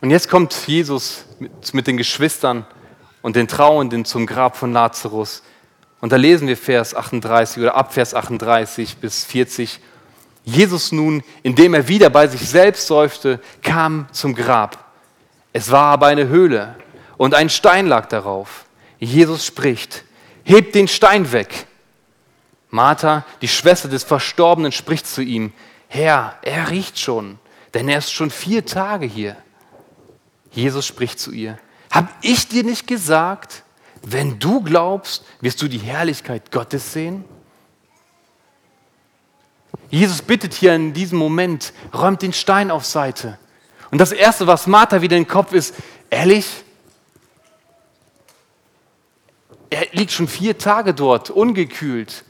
Und 0.02 0.12
jetzt 0.12 0.30
kommt 0.30 0.54
Jesus 0.68 1.26
mit, 1.74 1.88
den 1.88 1.98
Geschwistern 1.98 2.66
und 3.22 3.36
den 3.36 3.48
Trauenden 3.48 4.06
zum 4.06 4.26
Grab 4.26 4.56
von 4.56 4.72
Lazarus. 4.72 5.44
Und 6.00 6.14
da 6.14 6.16
lesen 6.16 6.48
wir 6.48 6.56
Vers 6.56 6.96
38 6.96 7.62
oder 7.62 7.76
ab 7.76 7.94
Vers 7.94 8.14
38 8.14 8.98
bis 8.98 9.26
40. 9.26 9.82
Jesus 10.46 10.94
nun, 10.94 11.22
indem 11.44 11.74
er 11.74 11.90
wieder 11.90 12.10
bei 12.10 12.28
sich 12.28 12.48
selbst 12.48 12.88
seufzte, 12.88 13.42
kam 13.62 14.08
zum 14.14 14.36
Grab. 14.36 14.86
Es 15.52 15.70
war 15.70 15.88
aber 15.88 16.08
eine 16.08 16.30
Höhle 16.30 16.76
und 17.20 17.36
ein 17.36 17.50
Stein 17.50 17.86
lag 17.86 18.08
darauf. 18.08 18.66
Jesus 18.98 19.46
spricht, 19.46 20.06
hebt 20.46 20.74
den 20.74 20.88
Stein 20.88 21.34
weg. 21.34 21.68
Martha, 22.70 23.26
die 23.42 23.50
Schwester 23.50 23.90
des 23.90 24.06
Verstorbenen, 24.06 24.72
spricht 24.72 25.06
zu 25.06 25.22
ihm, 25.22 25.52
Herr, 25.90 26.38
er 26.44 26.70
riecht 26.70 26.98
schon, 26.98 27.38
denn 27.74 27.90
er 27.90 27.98
ist 27.98 28.14
schon 28.14 28.32
vier 28.32 28.66
Tage 28.66 29.06
hier. 29.06 29.36
Jesus 30.52 30.88
spricht 30.88 31.20
zu 31.20 31.32
ihr, 31.32 31.60
hab 31.92 32.08
ich 32.22 32.48
dir 32.48 32.64
nicht 32.64 32.88
gesagt, 32.88 33.64
wenn 34.02 34.40
du 34.40 34.62
glaubst, 34.62 35.26
wirst 35.42 35.62
du 35.62 35.68
die 35.68 35.80
Herrlichkeit 35.80 36.52
Gottes 36.52 36.94
sehen? 36.94 37.26
Jesus 39.90 40.22
bittet 40.22 40.54
hier 40.54 40.74
in 40.74 40.94
diesem 40.94 41.18
Moment, 41.18 41.74
räumt 41.94 42.22
den 42.22 42.32
Stein 42.32 42.72
auf 42.72 42.86
Seite. 42.86 43.38
Und 43.92 43.98
das 43.98 44.14
Erste, 44.14 44.48
was 44.48 44.68
Martha 44.68 45.02
wieder 45.02 45.18
in 45.18 45.24
den 45.24 45.30
Kopf 45.30 45.52
ist, 45.52 45.76
ehrlich, 46.10 46.64
er 49.70 49.88
liegt 49.92 50.12
schon 50.12 50.28
vier 50.28 50.58
Tage 50.58 50.94
dort, 50.94 51.30
ungekühlt. 51.30 52.24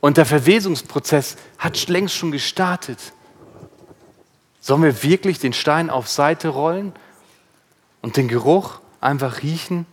Und 0.00 0.16
der 0.16 0.26
Verwesungsprozess 0.26 1.36
hat 1.58 1.88
längst 1.88 2.14
schon 2.14 2.30
gestartet. 2.30 3.12
Sollen 4.60 4.82
wir 4.82 5.02
wirklich 5.02 5.38
den 5.38 5.52
Stein 5.52 5.90
auf 5.90 6.08
Seite 6.08 6.48
rollen 6.48 6.92
und 8.00 8.16
den 8.16 8.28
Geruch 8.28 8.80
einfach 9.00 9.42
riechen? 9.42 9.86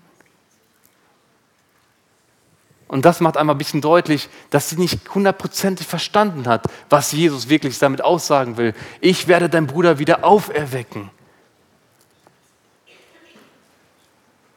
Und 2.87 3.03
das 3.03 3.19
macht 3.19 3.35
einmal 3.35 3.55
ein 3.55 3.57
bisschen 3.57 3.81
deutlich, 3.81 4.29
dass 4.51 4.69
sie 4.69 4.75
nicht 4.77 5.13
hundertprozentig 5.13 5.87
verstanden 5.87 6.47
hat, 6.47 6.67
was 6.89 7.11
Jesus 7.11 7.49
wirklich 7.49 7.79
damit 7.79 8.03
aussagen 8.03 8.57
will. 8.57 8.75
Ich 9.01 9.27
werde 9.27 9.49
deinen 9.49 9.67
Bruder 9.67 9.97
wieder 9.97 10.23
auferwecken. 10.23 11.09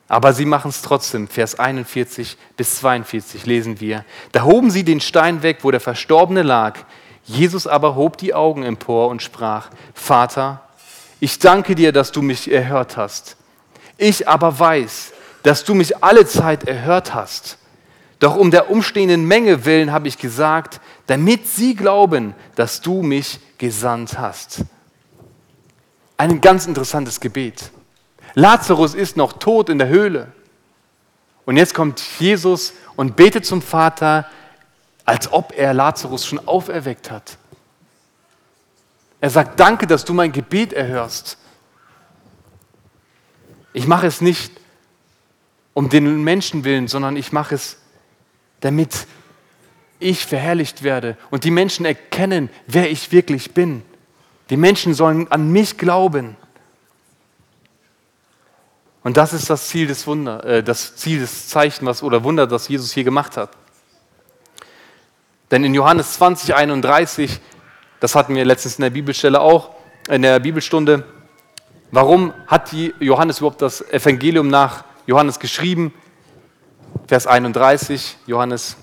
Aber 0.09 0.33
sie 0.33 0.47
machen 0.47 0.71
es 0.71 0.81
trotzdem. 0.81 1.29
Vers 1.29 1.59
41 1.59 2.37
bis 2.57 2.79
42 2.81 3.45
lesen 3.45 3.79
wir. 3.79 4.05
Da 4.33 4.43
hoben 4.43 4.71
sie 4.71 4.83
den 4.83 5.01
Stein 5.01 5.43
weg, 5.43 5.59
wo 5.63 5.71
der 5.71 5.81
Verstorbene 5.81 6.43
lag. 6.43 6.79
Jesus 7.25 7.67
aber 7.67 7.95
hob 7.95 8.17
die 8.17 8.33
Augen 8.33 8.63
empor 8.63 9.09
und 9.09 9.23
sprach, 9.23 9.69
Vater, 9.93 10.63
ich 11.21 11.39
danke 11.39 11.75
dir, 11.75 11.93
dass 11.93 12.11
du 12.11 12.23
mich 12.23 12.51
erhört 12.51 12.97
hast. 12.97 13.37
Ich 13.99 14.27
aber 14.27 14.59
weiß, 14.59 15.13
dass 15.43 15.65
du 15.65 15.75
mich 15.75 16.03
alle 16.03 16.27
Zeit 16.27 16.65
erhört 16.65 17.13
hast. 17.13 17.59
Doch 18.19 18.37
um 18.37 18.51
der 18.51 18.71
umstehenden 18.71 19.27
Menge 19.27 19.65
willen 19.65 19.93
habe 19.93 20.09
ich 20.09 20.19
gesagt, 20.19 20.81
damit 21.07 21.47
sie 21.47 21.75
glauben, 21.75 22.35
dass 22.55 22.81
du 22.81 23.03
mich 23.03 23.41
gesandt 23.59 24.19
hast. 24.19 24.65
Ein 26.17 26.41
ganz 26.41 26.67
interessantes 26.67 27.21
Gebet. 27.21 27.71
Lazarus 28.39 28.95
ist 28.95 29.17
noch 29.17 29.35
tot 29.35 29.69
in 29.69 29.79
der 29.79 29.89
Höhle. 29.89 30.33
Und 31.45 31.57
jetzt 31.57 31.75
kommt 31.75 32.01
Jesus 32.21 32.73
und 32.95 33.17
betet 33.17 33.45
zum 33.45 33.63
Vater, 33.63 34.27
als 35.05 35.33
ob 35.33 35.53
er 35.57 35.75
Lazarus 35.75 36.25
schon 36.25 36.47
auferweckt 36.47 37.11
hat. 37.11 37.37
Er 39.21 39.31
sagt, 39.31 39.59
danke, 39.59 39.87
dass 39.87 40.05
du 40.05 40.15
mein 40.15 40.31
Gebet 40.31 40.73
erhörst. 40.73 41.39
Ich 43.73 43.87
mache 43.87 44.07
es 44.07 44.21
nicht 44.21 44.53
um 45.75 45.89
den 45.89 46.23
Menschen 46.23 46.65
willen, 46.65 46.87
sondern 46.87 47.17
ich 47.17 47.33
mache 47.33 47.55
es 47.55 47.79
damit 48.61 49.07
ich 50.01 50.27
verherrlicht 50.27 50.83
werde 50.83 51.17
und 51.31 51.45
die 51.45 51.51
Menschen 51.51 51.85
erkennen, 51.85 52.51
wer 52.67 52.91
ich 52.91 53.11
wirklich 53.11 53.53
bin. 53.53 53.83
Die 54.51 54.57
Menschen 54.57 54.95
sollen 54.95 55.31
an 55.31 55.51
mich 55.51 55.77
glauben. 55.77 56.37
Und 59.03 59.17
das 59.17 59.33
ist 59.33 59.49
das 59.49 59.69
Ziel 59.69 59.87
des 59.87 60.07
Wunder, 60.07 60.45
äh, 60.45 60.63
das 60.63 60.97
Ziel 60.97 61.21
des 61.21 61.49
Zeichen, 61.49 61.87
was 61.87 62.03
oder 62.03 62.25
Wunder, 62.25 62.47
das 62.47 62.69
Jesus 62.69 62.93
hier 62.93 63.05
gemacht 63.05 63.37
hat. 63.37 63.51
Denn 65.51 65.65
in 65.65 65.75
Johannes 65.75 66.15
20, 66.15 66.55
31, 66.55 67.41
das 68.01 68.15
hatten 68.15 68.35
wir 68.35 68.45
letztens 68.45 68.77
in 68.77 68.83
der 68.83 68.91
Bibelstelle 68.91 69.41
auch, 69.41 69.71
in 70.09 70.23
der 70.23 70.41
Bibelstunde, 70.41 71.05
warum 71.91 72.33
hat 72.47 72.73
Johannes 73.01 73.39
überhaupt 73.39 73.63
das 73.63 73.81
Evangelium 73.93 74.49
nach 74.49 74.85
Johannes 75.07 75.39
geschrieben? 75.39 75.95
Vers 77.07 77.27
31, 77.27 78.17
Johannes. 78.27 78.77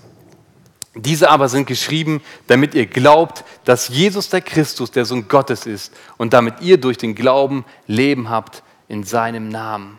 Diese 0.94 1.28
aber 1.30 1.48
sind 1.48 1.66
geschrieben, 1.66 2.22
damit 2.46 2.74
ihr 2.74 2.86
glaubt, 2.86 3.44
dass 3.64 3.88
Jesus 3.88 4.30
der 4.30 4.40
Christus, 4.40 4.90
der 4.90 5.04
Sohn 5.04 5.28
Gottes 5.28 5.66
ist, 5.66 5.92
und 6.16 6.32
damit 6.32 6.60
ihr 6.62 6.78
durch 6.78 6.96
den 6.96 7.14
Glauben 7.14 7.64
Leben 7.86 8.30
habt 8.30 8.62
in 8.88 9.04
seinem 9.04 9.48
Namen. 9.48 9.98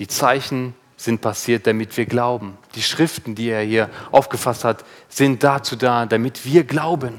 Die 0.00 0.08
Zeichen 0.08 0.74
sind 0.96 1.20
passiert, 1.20 1.66
damit 1.66 1.96
wir 1.96 2.06
glauben. 2.06 2.56
Die 2.74 2.82
Schriften, 2.82 3.34
die 3.34 3.50
er 3.50 3.62
hier 3.62 3.90
aufgefasst 4.10 4.64
hat, 4.64 4.84
sind 5.08 5.44
dazu 5.44 5.76
da, 5.76 6.06
damit 6.06 6.44
wir 6.44 6.64
glauben. 6.64 7.18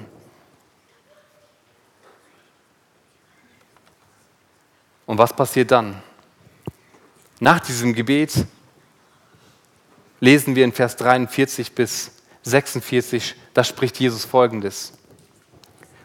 Und 5.06 5.18
was 5.20 5.34
passiert 5.36 5.72
dann? 5.72 6.02
Nach 7.40 7.60
diesem 7.60 7.94
Gebet 7.94 8.46
lesen 10.20 10.56
wir 10.56 10.64
in 10.64 10.72
Vers 10.72 10.96
43 10.96 11.74
bis 11.74 12.12
46, 12.44 13.36
da 13.54 13.64
spricht 13.64 14.00
Jesus 14.00 14.26
folgendes. 14.26 14.94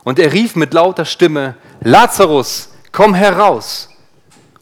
Und 0.05 0.19
er 0.19 0.33
rief 0.33 0.57
mit 0.57 0.75
lauter 0.75 1.07
Stimme, 1.07 1.57
Lazarus, 1.81 2.71
komm 2.93 3.15
heraus. 3.15 3.89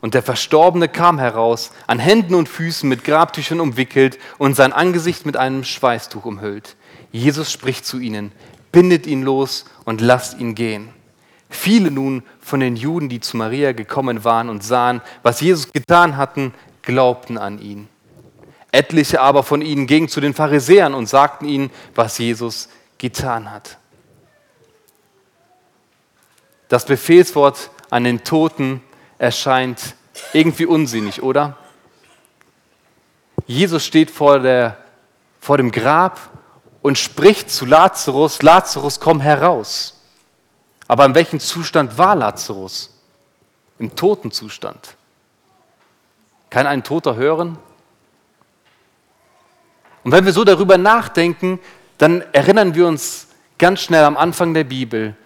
Und 0.04 0.12
der 0.12 0.22
Verstorbene 0.22 0.90
kam 0.90 1.18
heraus, 1.18 1.70
an 1.86 1.98
Händen 1.98 2.34
und 2.34 2.46
Füßen 2.46 2.86
mit 2.86 3.04
Grabtüchern 3.04 3.58
umwickelt 3.58 4.18
und 4.36 4.54
sein 4.54 4.74
Angesicht 4.74 5.24
mit 5.24 5.38
einem 5.38 5.64
Schweißtuch 5.64 6.26
umhüllt. 6.26 6.76
Jesus 7.10 7.50
spricht 7.50 7.86
zu 7.86 7.98
ihnen, 7.98 8.30
bindet 8.70 9.06
ihn 9.06 9.22
los 9.22 9.64
und 9.86 10.02
lasst 10.02 10.38
ihn 10.38 10.54
gehen. 10.54 10.90
Viele 11.48 11.90
nun 11.90 12.22
von 12.38 12.60
den 12.60 12.76
Juden, 12.76 13.08
die 13.08 13.20
zu 13.20 13.38
Maria 13.38 13.72
gekommen 13.72 14.24
waren 14.24 14.50
und 14.50 14.62
sahen, 14.62 15.00
was 15.22 15.40
Jesus 15.40 15.72
getan 15.72 16.18
hatten, 16.18 16.52
glaubten 16.82 17.38
an 17.38 17.58
ihn. 17.58 17.88
Etliche 18.72 19.22
aber 19.22 19.42
von 19.42 19.62
ihnen 19.62 19.86
gingen 19.86 20.10
zu 20.10 20.20
den 20.20 20.34
Pharisäern 20.34 20.92
und 20.92 21.08
sagten 21.08 21.48
ihnen, 21.48 21.70
was 21.94 22.18
Jesus 22.18 22.68
getan 22.98 23.50
hat. 23.50 23.78
Das 26.68 26.84
Befehlswort 26.84 27.70
an 27.88 28.04
den 28.04 28.22
Toten 28.22 28.82
erscheint 29.24 29.94
irgendwie 30.32 30.66
unsinnig, 30.66 31.22
oder? 31.22 31.56
Jesus 33.46 33.84
steht 33.84 34.10
vor, 34.10 34.38
der, 34.38 34.76
vor 35.40 35.56
dem 35.56 35.70
Grab 35.70 36.20
und 36.82 36.98
spricht 36.98 37.50
zu 37.50 37.64
Lazarus, 37.64 38.42
Lazarus, 38.42 39.00
komm 39.00 39.20
heraus. 39.20 40.00
Aber 40.86 41.06
in 41.06 41.14
welchem 41.14 41.40
Zustand 41.40 41.96
war 41.96 42.14
Lazarus? 42.14 42.90
Im 43.78 43.96
Totenzustand. 43.96 44.96
Kann 46.50 46.66
ein 46.66 46.84
Toter 46.84 47.16
hören? 47.16 47.58
Und 50.04 50.12
wenn 50.12 50.26
wir 50.26 50.32
so 50.32 50.44
darüber 50.44 50.76
nachdenken, 50.76 51.58
dann 51.96 52.20
erinnern 52.32 52.74
wir 52.74 52.86
uns 52.86 53.28
ganz 53.58 53.80
schnell 53.80 54.04
am 54.04 54.18
Anfang 54.18 54.52
der 54.52 54.64
Bibel, 54.64 55.16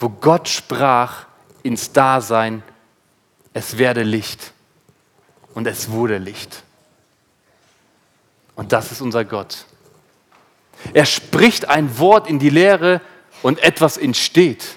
wo 0.00 0.08
Gott 0.08 0.48
sprach 0.48 1.26
ins 1.62 1.92
Dasein 1.92 2.62
es 3.56 3.78
werde 3.78 4.02
Licht. 4.02 4.52
Und 5.54 5.66
es 5.66 5.90
wurde 5.90 6.18
Licht. 6.18 6.62
Und 8.54 8.72
das 8.72 8.92
ist 8.92 9.00
unser 9.00 9.24
Gott. 9.24 9.64
Er 10.92 11.06
spricht 11.06 11.66
ein 11.66 11.98
Wort 11.98 12.28
in 12.28 12.38
die 12.38 12.50
Leere 12.50 13.00
und 13.40 13.58
etwas 13.60 13.96
entsteht. 13.96 14.76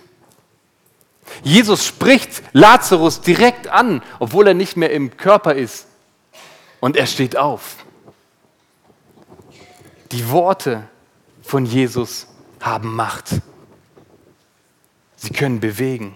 Jesus 1.44 1.86
spricht 1.86 2.42
Lazarus 2.54 3.20
direkt 3.20 3.68
an, 3.68 4.02
obwohl 4.18 4.48
er 4.48 4.54
nicht 4.54 4.78
mehr 4.78 4.92
im 4.92 5.18
Körper 5.18 5.56
ist. 5.56 5.86
Und 6.80 6.96
er 6.96 7.06
steht 7.06 7.36
auf. 7.36 7.76
Die 10.14 10.30
Worte 10.30 10.88
von 11.42 11.66
Jesus 11.66 12.28
haben 12.62 12.96
Macht. 12.96 13.42
Sie 15.18 15.32
können 15.32 15.60
bewegen. 15.60 16.16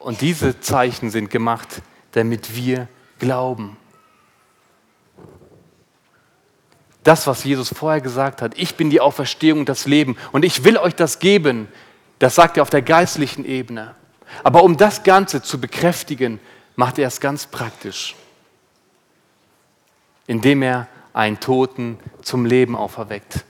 Und 0.00 0.22
diese 0.22 0.58
Zeichen 0.60 1.10
sind 1.10 1.30
gemacht, 1.30 1.82
damit 2.12 2.56
wir 2.56 2.88
glauben. 3.18 3.76
Das, 7.04 7.26
was 7.26 7.44
Jesus 7.44 7.68
vorher 7.68 8.00
gesagt 8.00 8.42
hat, 8.42 8.56
ich 8.56 8.76
bin 8.76 8.90
die 8.90 9.00
Auferstehung 9.00 9.60
und 9.60 9.68
das 9.68 9.86
Leben 9.86 10.16
und 10.32 10.44
ich 10.44 10.64
will 10.64 10.78
euch 10.78 10.94
das 10.94 11.18
geben, 11.18 11.68
das 12.18 12.34
sagt 12.34 12.56
er 12.56 12.62
auf 12.62 12.70
der 12.70 12.82
geistlichen 12.82 13.44
Ebene. 13.44 13.94
Aber 14.42 14.62
um 14.64 14.76
das 14.76 15.02
Ganze 15.02 15.42
zu 15.42 15.60
bekräftigen, 15.60 16.40
macht 16.76 16.98
er 16.98 17.08
es 17.08 17.20
ganz 17.20 17.46
praktisch, 17.46 18.16
indem 20.26 20.62
er 20.62 20.88
einen 21.12 21.40
Toten 21.40 21.98
zum 22.22 22.46
Leben 22.46 22.74
auferweckt. 22.74 23.44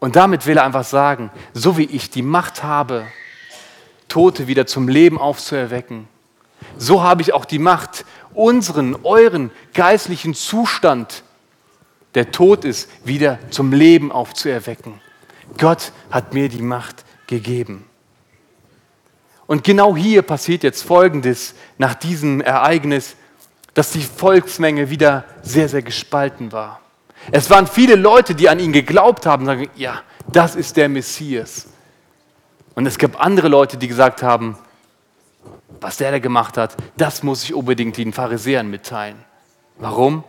Und 0.00 0.16
damit 0.16 0.46
will 0.46 0.56
er 0.56 0.64
einfach 0.64 0.84
sagen, 0.84 1.30
so 1.52 1.76
wie 1.76 1.84
ich 1.84 2.10
die 2.10 2.22
Macht 2.22 2.64
habe, 2.64 3.06
Tote 4.10 4.46
wieder 4.46 4.66
zum 4.66 4.88
Leben 4.88 5.18
aufzuerwecken. 5.18 6.06
So 6.76 7.02
habe 7.02 7.22
ich 7.22 7.32
auch 7.32 7.46
die 7.46 7.58
Macht, 7.58 8.04
unseren, 8.34 8.96
euren 9.02 9.50
geistlichen 9.72 10.34
Zustand, 10.34 11.22
der 12.14 12.30
tot 12.30 12.64
ist, 12.64 12.90
wieder 13.04 13.38
zum 13.50 13.72
Leben 13.72 14.12
aufzuerwecken. 14.12 15.00
Gott 15.56 15.92
hat 16.10 16.34
mir 16.34 16.48
die 16.48 16.62
Macht 16.62 17.04
gegeben. 17.26 17.86
Und 19.46 19.64
genau 19.64 19.96
hier 19.96 20.22
passiert 20.22 20.62
jetzt 20.62 20.82
Folgendes 20.82 21.54
nach 21.78 21.94
diesem 21.94 22.40
Ereignis, 22.40 23.16
dass 23.74 23.92
die 23.92 24.02
Volksmenge 24.02 24.90
wieder 24.90 25.24
sehr, 25.42 25.68
sehr 25.68 25.82
gespalten 25.82 26.52
war. 26.52 26.80
Es 27.32 27.50
waren 27.50 27.66
viele 27.66 27.96
Leute, 27.96 28.34
die 28.34 28.48
an 28.48 28.58
ihn 28.58 28.72
geglaubt 28.72 29.26
haben, 29.26 29.46
sagen, 29.46 29.68
ja, 29.74 30.02
das 30.32 30.56
ist 30.56 30.76
der 30.76 30.88
Messias. 30.88 31.66
Und 32.74 32.86
es 32.86 32.98
gab 32.98 33.22
andere 33.22 33.48
Leute, 33.48 33.76
die 33.76 33.88
gesagt 33.88 34.22
haben, 34.22 34.56
was 35.80 35.96
der 35.96 36.10
da 36.10 36.18
gemacht 36.18 36.56
hat, 36.56 36.76
das 36.96 37.22
muss 37.22 37.44
ich 37.44 37.54
unbedingt 37.54 37.96
den 37.96 38.12
Pharisäern 38.12 38.68
mitteilen. 38.68 39.16
Warum? 39.78 40.24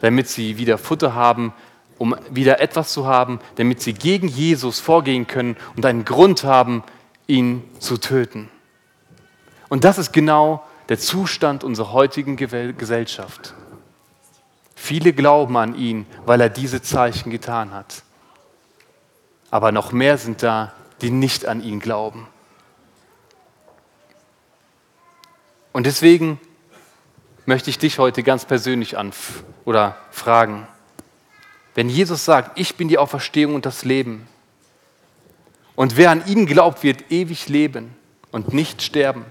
Damit 0.00 0.28
sie 0.28 0.58
wieder 0.58 0.78
Futter 0.78 1.14
haben, 1.14 1.52
um 1.98 2.14
wieder 2.30 2.60
etwas 2.60 2.92
zu 2.92 3.06
haben, 3.06 3.40
damit 3.56 3.80
sie 3.80 3.94
gegen 3.94 4.28
Jesus 4.28 4.80
vorgehen 4.80 5.26
können 5.26 5.56
und 5.76 5.86
einen 5.86 6.04
Grund 6.04 6.44
haben, 6.44 6.82
ihn 7.26 7.62
zu 7.78 7.96
töten. 7.96 8.50
Und 9.68 9.84
das 9.84 9.98
ist 9.98 10.12
genau 10.12 10.64
der 10.88 10.98
Zustand 10.98 11.64
unserer 11.64 11.92
heutigen 11.92 12.36
Gesellschaft. 12.36 13.54
Viele 14.74 15.12
glauben 15.12 15.56
an 15.56 15.74
ihn, 15.74 16.06
weil 16.26 16.40
er 16.40 16.50
diese 16.50 16.82
Zeichen 16.82 17.30
getan 17.30 17.72
hat. 17.72 18.02
Aber 19.50 19.72
noch 19.72 19.90
mehr 19.92 20.18
sind 20.18 20.42
da, 20.42 20.72
die 21.00 21.10
nicht 21.10 21.46
an 21.46 21.62
ihn 21.62 21.80
glauben. 21.80 22.26
Und 25.72 25.84
deswegen 25.86 26.40
möchte 27.44 27.70
ich 27.70 27.78
dich 27.78 27.98
heute 27.98 28.22
ganz 28.22 28.44
persönlich 28.44 28.96
an 28.96 29.12
oder 29.64 29.96
fragen. 30.10 30.66
Wenn 31.74 31.88
Jesus 31.88 32.24
sagt, 32.24 32.58
ich 32.58 32.76
bin 32.76 32.88
die 32.88 32.98
Auferstehung 32.98 33.54
und 33.54 33.66
das 33.66 33.84
Leben, 33.84 34.26
und 35.74 35.98
wer 35.98 36.10
an 36.10 36.26
ihn 36.26 36.46
glaubt, 36.46 36.82
wird 36.82 37.12
ewig 37.12 37.48
leben 37.48 37.94
und 38.32 38.54
nicht 38.54 38.80
sterben, 38.80 39.26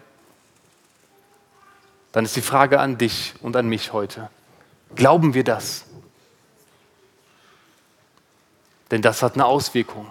dann 2.12 2.24
ist 2.24 2.36
die 2.36 2.42
Frage 2.42 2.80
an 2.80 2.98
dich 2.98 3.34
und 3.42 3.58
an 3.58 3.68
mich 3.68 3.92
heute. 3.92 4.30
Glauben 4.96 5.34
wir 5.34 5.44
das? 5.44 5.86
Denn 8.92 9.02
das 9.02 9.24
hat 9.24 9.34
eine 9.34 9.46
Auswirkung. 9.46 10.10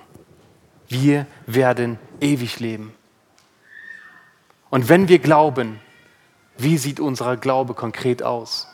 Wir 0.89 1.27
werden 1.47 1.99
ewig 2.21 2.61
leben. 2.61 2.95
Und 4.71 4.89
wenn 4.89 5.09
wir 5.09 5.19
glauben, 5.19 5.81
wie 6.57 6.79
sieht 6.79 7.01
unser 7.01 7.37
Glaube 7.37 7.75
konkret 7.75 8.23
aus? 8.23 8.69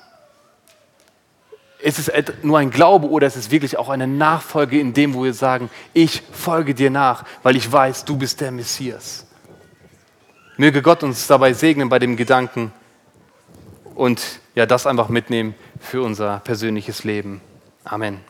Ist 1.79 1.99
es 1.99 2.11
nur 2.43 2.59
ein 2.59 2.71
Glaube 2.71 3.09
oder 3.09 3.27
ist 3.27 3.37
es 3.37 3.51
wirklich 3.51 3.79
auch 3.79 3.89
eine 3.89 4.07
Nachfolge 4.07 4.79
in 4.79 4.93
dem, 4.93 5.15
wo 5.15 5.25
wir 5.25 5.33
sagen, 5.33 5.71
ich 5.95 6.23
folge 6.33 6.75
dir 6.75 6.91
nach, 6.91 7.25
weil 7.43 7.57
ich 7.57 7.71
weiß, 7.71 8.05
du 8.05 8.17
bist 8.17 8.41
der 8.41 8.51
Messias? 8.51 9.27
Möge 10.59 10.83
Gott 10.83 11.03
uns 11.03 11.27
dabei 11.27 11.55
segnen 11.55 11.89
bei 11.89 11.99
dem 11.99 12.17
Gedanken 12.17 12.71
und 13.95 14.41
ja, 14.55 14.67
das 14.67 14.87
einfach 14.87 15.09
mitnehmen 15.09 15.55
für 15.81 16.03
unser 16.03 16.41
persönliches 16.41 17.05
Leben. 17.05 17.41
Amen. 17.85 18.30